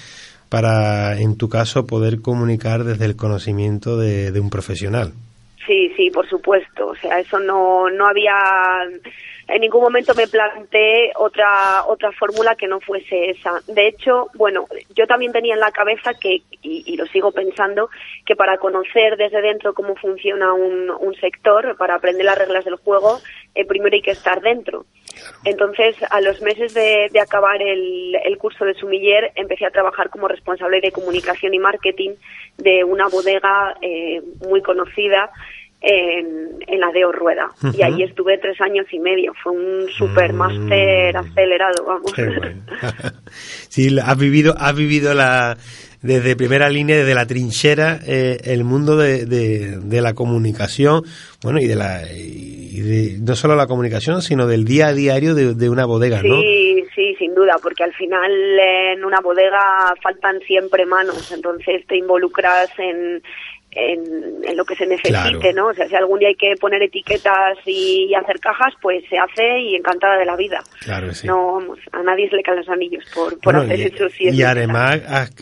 [0.48, 5.12] para, en tu caso, poder comunicar desde el conocimiento de, de un profesional.
[5.66, 6.88] Sí, sí, por supuesto.
[6.88, 8.88] O sea, eso no, no había
[9.50, 13.60] en ningún momento me planteé otra otra fórmula que no fuese esa.
[13.66, 17.90] De hecho, bueno, yo también tenía en la cabeza que, y, lo sigo pensando,
[18.24, 22.76] que para conocer desde dentro cómo funciona un, un sector, para aprender las reglas del
[22.76, 23.20] juego,
[23.54, 24.86] eh, primero hay que estar dentro.
[25.44, 30.28] Entonces, a los meses de, acabar el, el, curso de sumiller, empecé a trabajar como
[30.28, 32.10] responsable de comunicación y marketing
[32.56, 35.30] de una bodega eh, muy conocida
[35.80, 37.50] en, en la de Rueda.
[37.72, 39.32] Y ahí estuve tres años y medio.
[39.42, 41.18] Fue un super máster mm.
[41.18, 42.12] acelerado, vamos.
[43.68, 45.56] sí, has vivido, has vivido la,
[46.02, 51.02] desde primera línea, desde la trinchera, eh, el mundo de, de, la comunicación,
[51.42, 55.54] bueno, y de la, de, no solo la comunicación, sino del día a diario de,
[55.54, 56.40] de una bodega, ¿no?
[56.40, 61.96] Sí, sí, sin duda, porque al final en una bodega faltan siempre manos, entonces te
[61.96, 63.22] involucras en,
[63.72, 65.68] en, lo que se necesite, ¿no?
[65.68, 69.60] O sea, si algún día hay que poner etiquetas y, hacer cajas, pues se hace
[69.60, 70.60] y encantada de la vida.
[70.80, 71.26] Claro, sí.
[71.26, 74.06] No, vamos, a nadie se le caen los anillos por, por hacer y, eso.
[74.18, 74.96] y además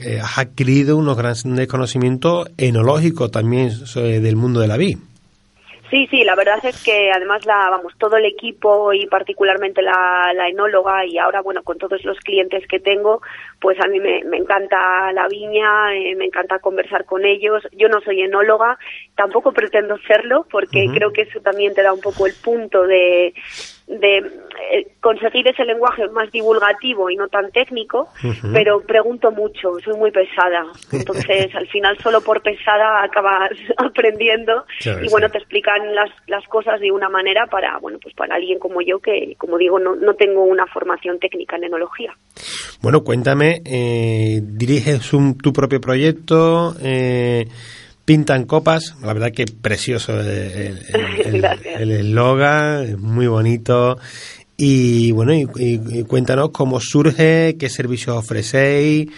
[0.04, 4.98] eh, has, adquirido unos grandes conocimientos enológicos también del mundo de la vid.
[5.90, 10.32] Sí, sí, la verdad es que además la, vamos, todo el equipo y particularmente la,
[10.34, 13.22] la enóloga y ahora, bueno, con todos los clientes que tengo,
[13.58, 17.66] pues a mí me, me encanta la viña, eh, me encanta conversar con ellos.
[17.72, 18.78] Yo no soy enóloga,
[19.16, 23.32] tampoco pretendo serlo porque creo que eso también te da un poco el punto de,
[23.88, 28.08] de eh, conseguir ese lenguaje más divulgativo y no tan técnico,
[28.52, 30.66] pero pregunto mucho, soy muy pesada.
[30.92, 36.80] Entonces, al final, solo por pesada acabas aprendiendo y bueno, te explican las, las cosas
[36.80, 40.14] de una manera para, bueno, pues para alguien como yo que, como digo, no, no
[40.14, 42.12] tengo una formación técnica en enología.
[42.82, 47.46] Bueno, cuéntame, eh, diriges un, tu propio proyecto, eh,
[48.08, 53.98] pintan copas, la verdad que precioso el eslogan, es muy bonito.
[54.56, 59.10] Y bueno, y, cuéntanos cómo surge, qué servicios ofrecéis.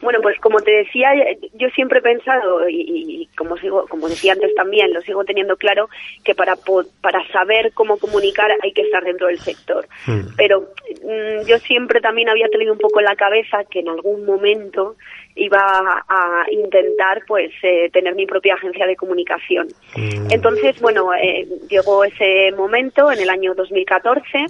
[0.00, 1.10] Bueno, pues como te decía,
[1.54, 5.88] yo siempre he pensado y, como sigo, como decía antes también, lo sigo teniendo claro
[6.22, 6.54] que para
[7.00, 9.88] para saber cómo comunicar hay que estar dentro del sector.
[10.06, 10.20] Hmm.
[10.36, 10.68] Pero
[11.02, 14.94] mm, yo siempre también había tenido un poco en la cabeza que en algún momento
[15.38, 19.68] iba a intentar pues eh, tener mi propia agencia de comunicación.
[19.96, 20.30] Mm.
[20.30, 24.46] Entonces, bueno, eh, llegó ese momento en el año 2014,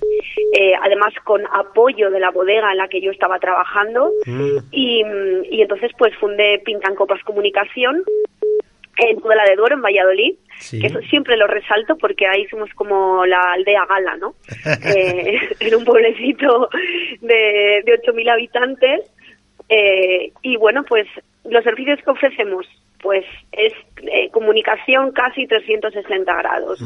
[0.53, 4.59] eh, además con apoyo de la bodega en la que yo estaba trabajando mm.
[4.73, 5.03] y,
[5.51, 8.03] y, entonces pues fundé Pintan Copas Comunicación
[8.99, 10.35] en Tudela de Duero, en Valladolid,
[10.71, 14.35] que eso siempre lo resalto porque ahí somos como la aldea gala, ¿no?
[15.61, 16.69] en un pueblecito
[17.21, 19.03] de, de 8.000 habitantes
[19.69, 21.07] eh, y bueno, pues
[21.45, 22.67] los servicios que ofrecemos
[23.01, 26.81] pues es eh, comunicación casi 360 grados.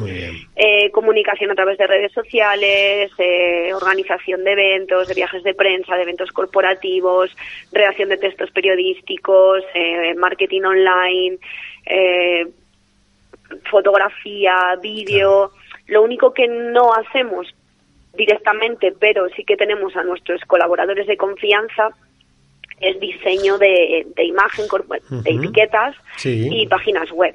[0.57, 5.97] Eh, comunicación a través de redes sociales, eh, organización de eventos, de viajes de prensa,
[5.97, 7.35] de eventos corporativos,
[7.73, 11.39] redacción de textos periodísticos, eh, marketing online,
[13.71, 15.51] fotografía, vídeo.
[15.87, 17.55] Lo único que no hacemos
[18.15, 21.91] directamente, pero sí que tenemos a nuestros colaboradores de confianza,
[22.83, 24.67] es diseño de, de imagen,
[25.11, 27.35] de etiquetas y páginas web.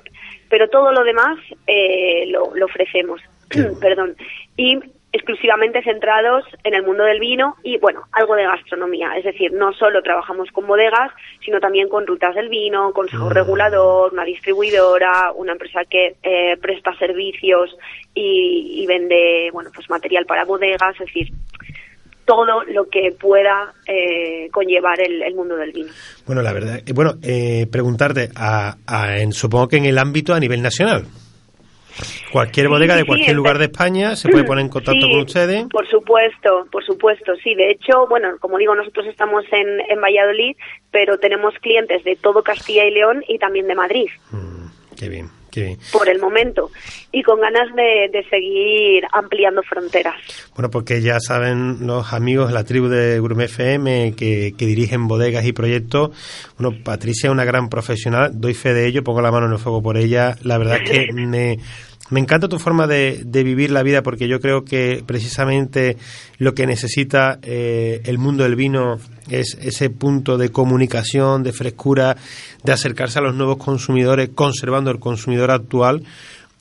[0.50, 3.22] Pero todo lo demás eh, lo, lo, ofrecemos,
[3.82, 4.16] perdón,
[4.56, 4.80] y
[5.14, 9.18] exclusivamente centrados en el mundo del vino y, bueno, algo de gastronomía.
[9.18, 11.12] Es decir, no solo trabajamos con bodegas,
[11.44, 13.34] sino también con rutas del vino, consejo ah.
[13.34, 17.76] regulador, una distribuidora, una empresa que eh, presta servicios
[18.14, 20.94] y, y, vende, bueno, pues material para bodegas.
[21.00, 21.30] Es decir,
[22.28, 25.92] todo lo que pueda eh, conllevar el, mundo del vino.
[26.26, 28.76] Bueno, la verdad, eh, bueno, eh, preguntarte, a,
[29.18, 31.06] en, supongo que en el ámbito a nivel nacional.
[32.32, 35.66] Cualquier bodega de cualquier lugar de España se puede poner en contacto con ustedes.
[35.72, 37.56] Por supuesto, por supuesto, sí.
[37.56, 40.56] De hecho, bueno, como digo, nosotros estamos en, en Valladolid,
[40.92, 44.08] pero tenemos clientes de todo Castilla y León y también de Madrid.
[44.30, 45.37] Mm, qué bien.
[45.92, 46.70] Por el momento
[47.12, 50.16] y con ganas de, seguir ampliando fronteras.
[50.56, 55.46] Bueno, porque ya saben los amigos de la tribu de Gourmet FM que, dirigen bodegas
[55.46, 56.12] y proyectos.
[56.58, 59.60] Bueno, Patricia es una gran profesional, doy fe de ello, pongo la mano en el
[59.60, 60.36] fuego por ella.
[60.44, 61.60] La verdad es que me,
[62.10, 65.98] me encanta tu forma de, vivir la vida porque yo creo que precisamente
[66.38, 68.98] lo que necesita eh, el mundo del vino
[69.30, 72.16] es ese punto de comunicación, de frescura,
[72.64, 76.04] de acercarse a los nuevos consumidores, conservando el consumidor actual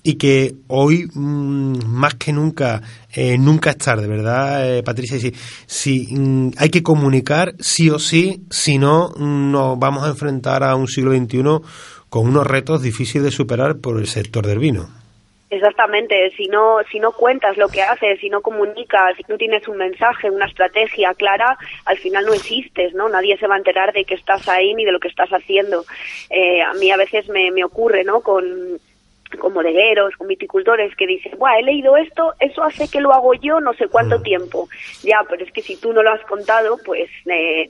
[0.03, 2.83] y que hoy mm, más que nunca
[3.13, 5.19] eh, nunca es tarde, ¿verdad, eh, Patricia?
[5.19, 5.33] Si,
[5.67, 10.65] si mm, hay que comunicar sí o sí, si no mm, nos vamos a enfrentar
[10.65, 11.43] a un siglo XXI
[12.09, 15.06] con unos retos difíciles de superar por el sector del vino.
[15.49, 19.69] Exactamente, si no, si no cuentas lo que haces, si no comunicas, si no tienes
[19.69, 23.09] un mensaje, una estrategia clara, al final no existes, ¿no?
[23.09, 25.85] Nadie se va a enterar de que estás ahí ni de lo que estás haciendo.
[26.31, 28.23] Eh, a mí a veces me, me ocurre, ¿no?
[28.23, 28.81] Con,
[29.39, 33.35] con bodegueros, con viticultores que dicen, Buah, he leído esto, eso hace que lo hago
[33.35, 34.23] yo no sé cuánto mm.
[34.23, 34.69] tiempo.
[35.03, 37.69] Ya, pero es que si tú no lo has contado, pues eh,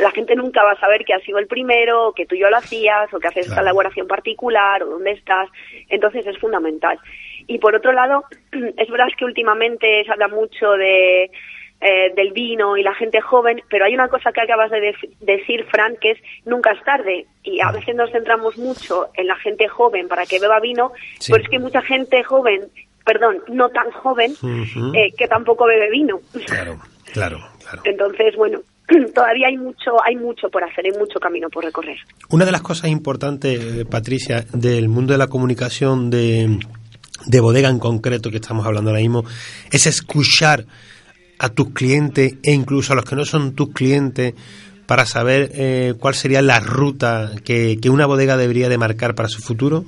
[0.00, 2.56] la gente nunca va a saber que has sido el primero, que tú yo lo
[2.56, 5.48] hacías, o que haces esta elaboración particular, o dónde estás.
[5.88, 6.98] Entonces es fundamental.
[7.46, 11.30] Y por otro lado, es verdad que últimamente se habla mucho de
[11.82, 15.64] eh, del vino y la gente joven, pero hay una cosa que acabas de decir,
[15.68, 17.26] Fran, que es nunca es tarde.
[17.42, 20.92] Y a veces nos centramos mucho en la gente joven para que beba vino,
[21.28, 22.68] pero es que mucha gente joven,
[23.04, 24.32] perdón, no tan joven,
[24.94, 26.20] eh, que tampoco bebe vino.
[26.46, 26.78] Claro,
[27.12, 27.82] claro, claro.
[27.84, 28.60] Entonces, bueno,
[29.14, 31.96] todavía hay mucho, hay mucho por hacer, hay mucho camino por recorrer.
[32.30, 36.58] Una de las cosas importantes, Patricia, del mundo de la comunicación de,
[37.26, 39.24] de bodega en concreto que estamos hablando ahora mismo,
[39.72, 40.64] es escuchar
[41.42, 44.34] a tus clientes e incluso a los que no son tus clientes
[44.86, 49.42] para saber eh, cuál sería la ruta que, una bodega debería de marcar para su
[49.42, 49.84] futuro?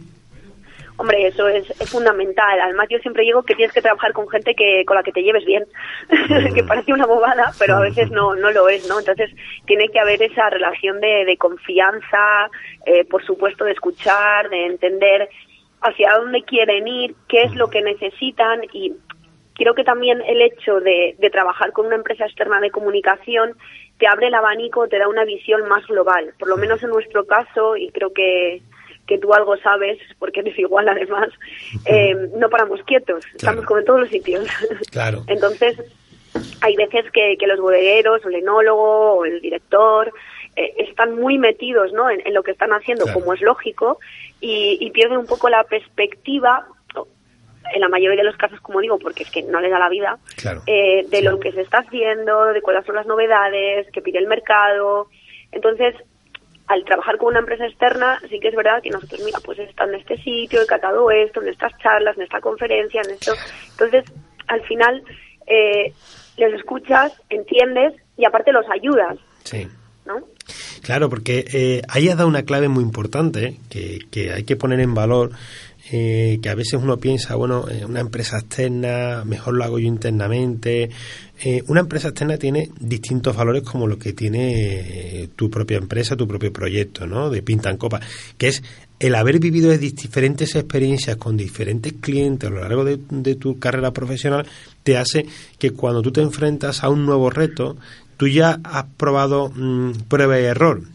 [0.97, 2.61] Hombre, eso es, fundamental.
[2.61, 5.23] Además, yo siempre digo que tienes que trabajar con gente que con la que te
[5.23, 5.65] lleves bien,
[6.55, 8.99] que parece una bobada, pero a veces no no lo es, ¿no?
[8.99, 9.31] Entonces,
[9.65, 12.51] tiene que haber esa relación de, confianza,
[12.87, 15.29] eh, por supuesto, de escuchar, de entender
[15.83, 18.93] hacia dónde quieren ir, qué es lo que necesitan y
[19.55, 23.57] creo que también el hecho de, trabajar con una empresa externa de comunicación
[23.99, 26.35] te abre el abanico, te da una visión más global.
[26.39, 28.61] Por lo menos en nuestro caso, y creo que,
[29.07, 31.29] que tú algo sabes, porque eres igual además,
[31.87, 34.47] eh, no paramos quietos, estamos como en todos los sitios.
[34.91, 35.23] Claro.
[35.29, 35.81] Entonces,
[36.61, 40.13] hay veces que, que los bodegueros, o el enólogo, o el director,
[40.57, 42.11] eh, están muy metidos ¿no?
[42.11, 44.01] en, lo que están haciendo, como es lógico,
[44.41, 46.67] y, y pierden un poco la perspectiva
[47.75, 49.89] en la mayoría de los casos, como digo, porque es que no le da la
[49.89, 50.19] vida,
[50.67, 54.29] eh, de lo que se está haciendo, de cuáles son las novedades, que pide el
[54.29, 55.09] mercado.
[55.51, 55.97] Entonces,
[56.69, 59.85] al trabajar con una empresa externa, sí que es verdad que nosotros, mira, pues está
[59.85, 63.33] en este sitio, he catado esto, en estas charlas, en esta conferencia, en esto.
[63.73, 64.05] Entonces,
[64.47, 65.03] al final,
[65.49, 65.93] eh,
[66.37, 69.19] les escuchas, entiendes y aparte los ayudas.
[69.43, 69.67] Sí.
[70.07, 70.21] ¿No?
[70.83, 74.79] Claro, porque eh, ahí has dado una clave muy importante que, que hay que poner
[74.81, 75.31] en valor
[75.91, 79.87] eh, que a veces uno piensa, bueno, eh, una empresa externa, mejor lo hago yo
[79.87, 80.89] internamente.
[81.43, 86.27] Eh, una empresa externa tiene distintos valores como lo que tiene tu propia empresa, tu
[86.27, 87.29] propio proyecto, ¿no?
[87.29, 88.01] De pinta en copa,
[88.39, 88.63] que es
[88.99, 93.93] el haber vivido diferentes experiencias con diferentes clientes a lo largo de, de tu carrera
[93.93, 94.47] profesional
[94.83, 95.27] te hace
[95.59, 97.77] que cuando tú te enfrentas a un nuevo reto,
[98.17, 100.94] tú ya has probado mm, prueba y error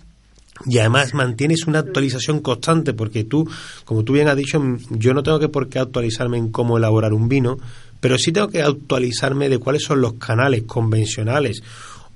[0.65, 3.49] y además mantienes una actualización constante porque tú,
[3.85, 7.13] como tú bien has dicho, yo no tengo que por qué actualizarme en cómo elaborar
[7.13, 7.57] un vino,
[7.99, 11.61] pero sí tengo que actualizarme de cuáles son los canales convencionales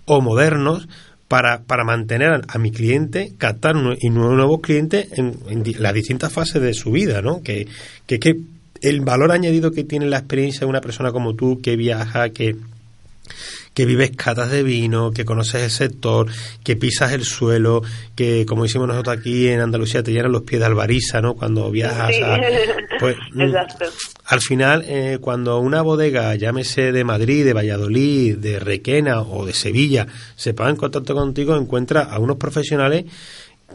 [0.06, 0.88] o modernos
[1.28, 6.74] para, para mantener a, mi cliente, captar y nuevos clientes en, las distintas fases de
[6.74, 7.42] su vida, ¿no?
[7.42, 7.68] Que,
[8.06, 8.38] que, que
[8.82, 12.56] el valor añadido que tiene la experiencia de una persona como tú que viaja, que
[13.74, 16.28] que vives catas de vino, que conoces el sector,
[16.64, 17.82] que pisas el suelo,
[18.16, 21.36] que como hicimos nosotros aquí en Andalucía te llenan los pies de albariza, ¿no?
[21.36, 22.40] Cuando viajas a,
[23.00, 23.56] pues, mm,
[24.26, 29.54] al final, eh, cuando una bodega, llámese de Madrid, de Valladolid, de Requena o de
[29.54, 33.06] Sevilla, se ponga en contacto contigo, encuentra a unos profesionales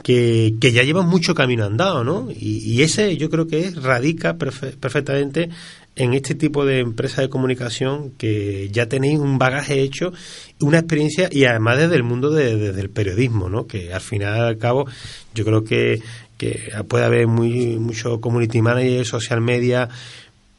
[0.03, 2.29] que, que, ya llevan mucho camino andado, ¿no?
[2.31, 5.51] Y, y, ese yo creo que radica perfectamente
[5.99, 10.13] en este tipo de empresa de comunicación que ya tenéis un bagaje hecho,
[10.61, 13.67] una experiencia y además desde el mundo de, desde el periodismo, ¿no?
[13.67, 14.87] Que al final al cabo
[15.35, 16.01] yo creo que,
[16.39, 19.89] que puede haber muy mucho community manager, social media,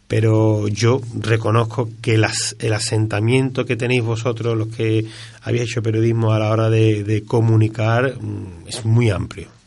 [0.09, 5.05] pero yo reconozco que las, el asentamiento que tenéis vosotros, los que
[5.41, 9.58] habéis hecho periodismo a la hora de, de comunicar, mm, es muy amplio.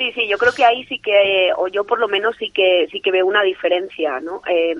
[0.00, 2.88] Sí, sí, yo creo que ahí sí que, o yo por lo menos sí que
[2.90, 4.40] sí que veo una diferencia, ¿no?
[4.48, 4.74] Eh,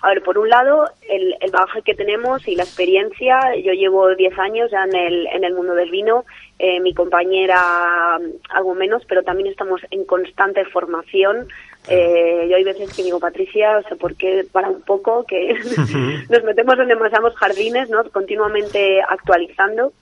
[0.00, 3.56] a ver, por un lado, el, el bagaje que tenemos y la experiencia.
[3.56, 6.24] Yo llevo 10 años ya en el, en el mundo del vino.
[6.60, 11.48] Eh, mi compañera algo menos, pero también estamos en constante formación.
[11.88, 15.24] Eh, yo hay veces que digo, Patricia, o sea, ¿por qué para un poco?
[15.26, 15.52] Que
[16.30, 18.04] nos metemos en demasiados jardines, ¿no?
[18.10, 19.92] Continuamente actualizando.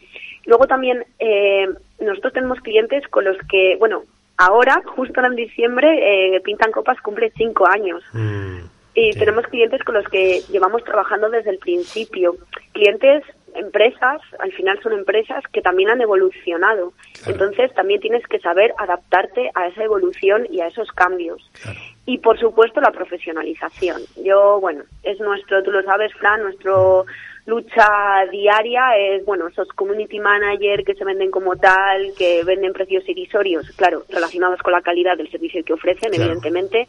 [0.44, 1.68] Luego también eh,
[2.00, 4.04] nosotros tenemos clientes con los que, bueno,
[4.38, 8.02] ahora, justo en diciembre, eh, Pintan Copas cumple cinco años.
[8.12, 8.60] Mm.
[8.94, 12.36] Y tenemos clientes con los que llevamos trabajando desde el principio.
[12.72, 13.22] Clientes,
[13.54, 16.92] empresas, al final son empresas que también han evolucionado.
[17.26, 21.48] Entonces también tienes que saber adaptarte a esa evolución y a esos cambios.
[22.06, 24.02] Y por supuesto la profesionalización.
[24.24, 27.06] Yo, bueno, es nuestro, tú lo sabes, Fran, nuestro
[27.48, 33.08] lucha diaria es, bueno, esos community manager que se venden como tal, que venden precios
[33.08, 36.88] irrisorios, claro, relacionados con la calidad del servicio que ofrecen, evidentemente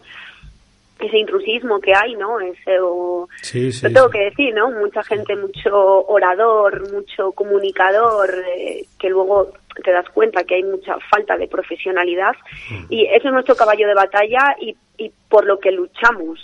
[0.99, 2.41] ese intrusismo que hay, ¿no?
[2.41, 4.17] Ese, o, Sí, sí, lo tengo sí.
[4.17, 4.69] que decir, ¿no?
[4.69, 10.97] Mucha gente, mucho orador, mucho comunicador, eh, que luego te das cuenta que hay mucha
[11.09, 12.35] falta de profesionalidad.
[12.89, 16.37] Y eso es nuestro caballo de batalla y, y por lo que luchamos.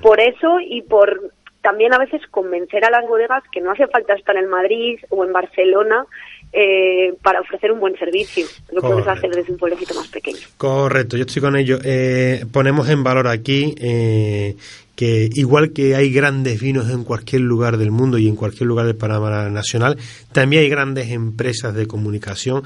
[0.00, 1.30] Por eso y por
[1.62, 5.24] también a veces convencer a las bodegas que no hace falta estar en Madrid o
[5.24, 6.06] en Barcelona
[6.52, 8.46] eh, para ofrecer un buen servicio.
[8.72, 9.10] Lo puedes Correcto.
[9.10, 10.38] hacer desde un pueblecito más pequeño.
[10.56, 11.78] Correcto, yo estoy con ello.
[11.84, 14.56] Eh, ponemos en valor aquí eh,
[14.96, 18.86] que igual que hay grandes vinos en cualquier lugar del mundo y en cualquier lugar
[18.86, 19.96] del panorama nacional,
[20.32, 22.62] también hay grandes empresas de comunicación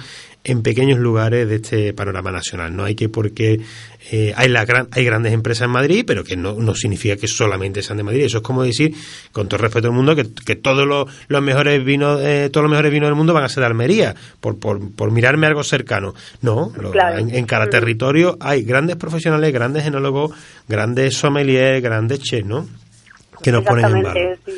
[0.46, 2.76] en pequeños lugares de este panorama nacional.
[2.76, 3.60] No hay que porque
[4.12, 7.26] eh, hay la gran, hay grandes empresas en Madrid, pero que no, no significa que
[7.26, 8.24] solamente sean de Madrid.
[8.24, 8.94] Eso es como decir,
[9.32, 12.70] con todo respeto al mundo, que, que todos los, los mejores vinos, eh, todos los
[12.70, 16.14] mejores vinos del mundo van a ser de Almería, por, por, por mirarme algo cercano.
[16.42, 17.18] No, Claro.
[17.18, 20.32] en, en cada territorio hay grandes profesionales, grandes enólogos,
[20.68, 22.68] grandes sommeliers, grandes chefs, ¿no?
[23.42, 24.52] Que nos ponen en sí.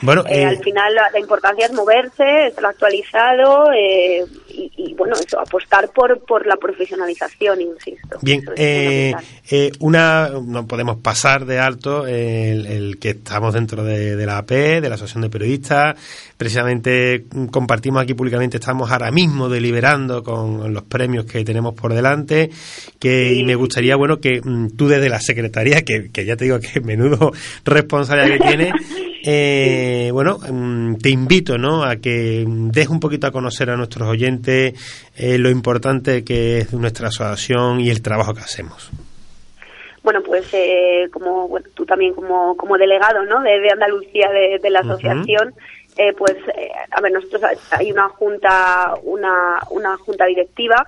[0.00, 4.94] Bueno, Eh, eh, al final la, la importancia es moverse, estar actualizado eh, y, y,
[4.94, 8.18] bueno, eso, apostar por, por la profesionalización, insisto.
[8.22, 9.14] Bien, es eh,
[9.50, 14.38] eh, una no podemos pasar de alto el, el que estamos dentro de, de la
[14.38, 15.96] AP, de la Asociación de Periodistas.
[16.36, 22.50] Precisamente compartimos aquí públicamente, estamos ahora mismo deliberando con los premios que tenemos por delante.
[23.00, 26.44] Que, Y me gustaría, bueno, que mm, tú desde la Secretaría, que, que ya te
[26.44, 27.32] digo que menudo
[27.64, 28.72] responsabilidad que tienes,
[29.88, 31.82] eh, bueno, mm, te invito ¿no?
[31.82, 34.74] a que des un poquito a conocer a nuestros oyentes
[35.16, 38.90] eh, lo importante que es nuestra asociación y el trabajo que hacemos.
[40.02, 43.40] Bueno, pues eh, como bueno, tú también como, como delegado ¿no?
[43.40, 45.54] de, de Andalucía de, de la asociación,
[45.96, 50.86] eh, pues eh, a ver, nosotros hay una junta, una, una junta directiva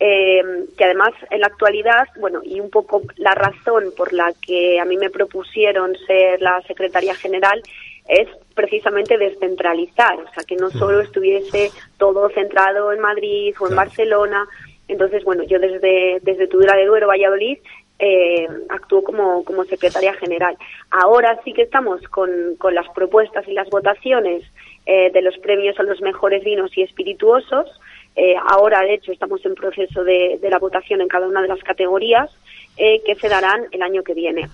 [0.00, 0.42] eh,
[0.76, 4.84] que además en la actualidad, bueno, y un poco la razón por la que a
[4.84, 7.62] mí me propusieron ser la secretaria general
[8.08, 13.72] es precisamente descentralizar, o sea, que no solo estuviese todo centrado en Madrid o en
[13.72, 13.76] Claro.
[13.76, 14.46] Barcelona.
[14.88, 17.58] Entonces, bueno, yo desde, desde Tudela de Duero, Valladolid,
[17.98, 20.56] eh, actúo como, como secretaria general.
[20.90, 24.42] Ahora sí que estamos con, con las propuestas y las votaciones
[24.84, 27.80] eh, de los premios a los mejores vinos y espirituosos.
[28.16, 31.48] Eh, ahora, de hecho, estamos en proceso de, de la votación en cada una de
[31.48, 32.30] las categorías
[32.76, 34.48] eh, que se darán el año que viene.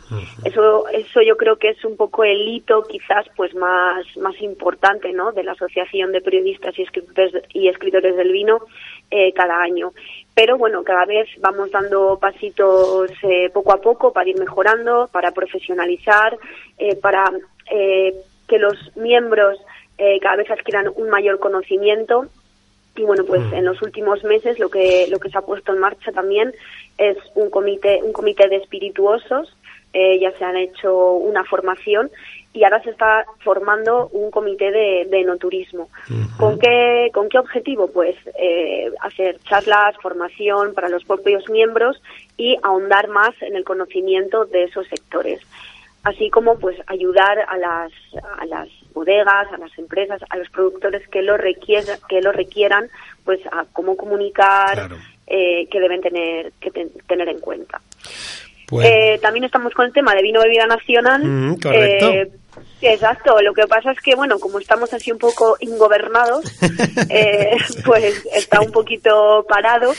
[0.44, 5.12] Eso, eso yo creo que es un poco el hito quizás pues más, más importante
[5.12, 5.32] ¿no?
[5.32, 8.60] de la Asociación de Periodistas y Escritores, y escritores del Vino
[9.10, 9.92] eh, cada año.
[10.34, 15.32] Pero bueno, cada vez vamos dando pasitos eh, poco a poco para ir mejorando, para
[15.32, 16.38] profesionalizar,
[16.78, 17.30] eh, para
[17.70, 18.14] eh,
[18.48, 19.58] que los miembros
[19.98, 22.26] eh, cada vez adquieran un mayor conocimiento
[22.96, 25.78] y bueno pues en los últimos meses lo que lo que se ha puesto en
[25.78, 26.52] marcha también
[27.00, 29.56] es un comité un comité de espirituosos
[29.92, 32.10] eh, ya se han hecho una formación
[32.52, 35.88] y ahora se está formando un comité de, de enoturismo.
[36.36, 42.00] Con qué con qué objetivo pues eh, hacer charlas formación para los propios miembros
[42.36, 45.40] y ahondar más en el conocimiento de esos sectores
[46.02, 47.92] así como pues ayudar a las
[48.38, 52.88] a las bodegas, a las empresas, a los productores que lo requieran, que lo requieran,
[53.24, 54.96] pues a cómo comunicar, Claro.
[55.26, 57.80] eh, que deben tener que ten- tener en cuenta.
[58.66, 61.24] Pues, Eh, también estamos con el tema de vino bebida nacional.
[61.24, 62.08] Mm, correcto.
[62.12, 62.30] Eh,
[62.82, 63.40] exacto.
[63.42, 66.44] Lo que pasa es que bueno, como estamos así un poco ingobernados,
[67.10, 69.92] eh, pues está un poquito parado.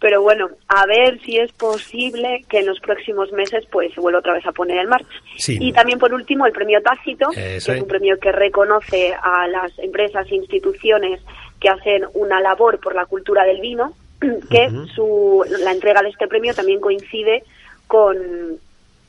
[0.00, 4.18] Pero bueno, a ver si es posible que en los próximos meses pues se vuelva
[4.18, 5.08] otra vez a poner en marcha.
[5.38, 5.56] Sí.
[5.60, 7.68] Y también por último el premio Tácito, que es.
[7.68, 11.20] es un premio que reconoce a las empresas e instituciones
[11.60, 13.94] que hacen una labor por la cultura del vino.
[14.50, 17.42] que su, la entrega de este premio también coincide
[17.86, 18.16] con,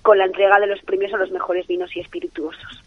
[0.01, 2.84] con la entrega de los premios a los mejores vinos y espirituosos.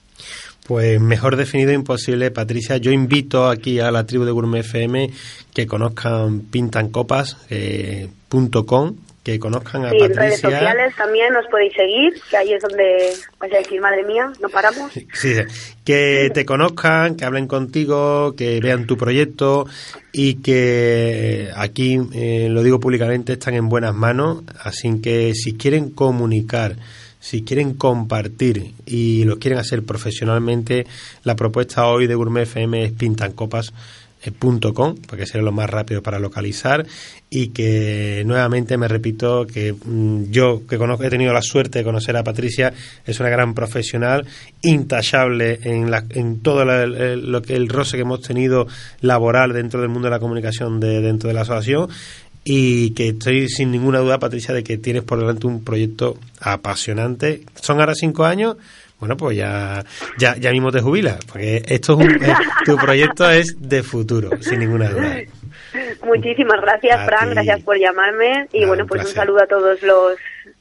[0.69, 2.77] Pues mejor definido imposible, Patricia.
[2.77, 5.11] Yo invito aquí a la tribu de Gourmet FM
[5.55, 8.09] que conozcan pintancopas.com, eh,
[9.25, 10.23] que conozcan a sí, Patricia.
[10.23, 14.05] en redes sociales también nos podéis seguir, que ahí es donde vais a decir, madre
[14.05, 14.93] mía, no paramos.
[15.15, 15.37] Sí,
[15.87, 19.65] que te conozcan, que hablen contigo, que vean tu proyecto
[20.13, 24.43] y que aquí, eh, lo digo públicamente, están en buenas manos.
[24.63, 26.77] Así que si quieren comunicar,
[27.29, 30.87] si quieren compartir y lo quieren hacer profesionalmente,
[31.25, 33.75] la propuesta hoy de Gourmet FM es Pintancopas
[34.75, 36.87] .com, porque será lo más rápido para localizar.
[37.31, 41.85] Y que nuevamente me repito que mm, yo que conozco, he tenido la suerte de
[41.85, 42.73] conocer a Patricia
[43.07, 44.27] es una gran profesional
[44.63, 48.67] intachable en, la, en todo lo que el roce que hemos tenido
[49.03, 51.89] laboral dentro del mundo de la comunicación de, dentro de la asociación
[52.45, 57.43] y que estoy sin ninguna duda Patricia de que tienes por delante un proyecto apasionante.
[57.61, 58.57] Son ahora cinco años.
[58.99, 59.85] Bueno, pues ya,
[60.19, 62.19] ya, ya mismo te jubilas, porque esto es un,
[62.65, 65.19] tu proyecto es de futuro, sin ninguna duda.
[66.05, 68.49] Muchísimas gracias, Fran, gracias por llamarme.
[68.53, 70.17] Y bueno, pues un saludo a todos los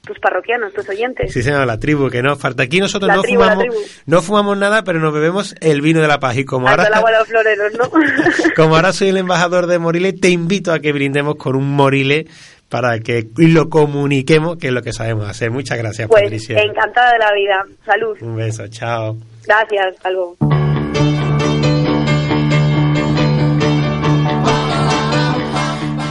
[0.07, 1.31] tus parroquianos, tus oyentes.
[1.33, 2.63] Sí, señor, la tribu, que no falta.
[2.63, 3.65] Aquí nosotros no fumamos
[4.05, 6.93] no fumamos nada, pero nos bebemos el vino de la paz y como ahora el
[6.93, 7.91] agua de los floreros, ¿no?
[8.55, 12.27] como ahora soy el embajador de Morile, te invito a que brindemos con un Morile
[12.69, 15.51] para que lo comuniquemos, que es lo que sabemos hacer.
[15.51, 16.59] Muchas gracias, pues, Patricia.
[16.59, 17.65] Encantada de la vida.
[17.85, 18.17] Salud.
[18.21, 19.17] Un beso, chao.
[19.45, 20.37] Gracias, hasta luego.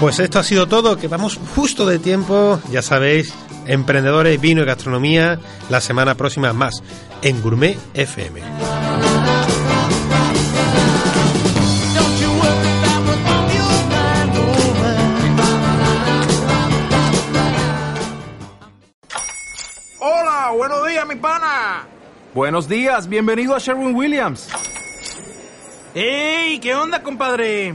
[0.00, 3.32] Pues esto ha sido todo, que vamos justo de tiempo, ya sabéis,
[3.66, 5.38] emprendedores, vino y gastronomía,
[5.68, 6.82] la semana próxima más
[7.22, 8.42] en Gourmet FM.
[20.54, 21.86] buenos días, mi pana.
[22.34, 24.48] Buenos días, bienvenido a Sherwin Williams.
[25.94, 26.58] ¡Ey!
[26.58, 27.74] ¿Qué onda, compadre?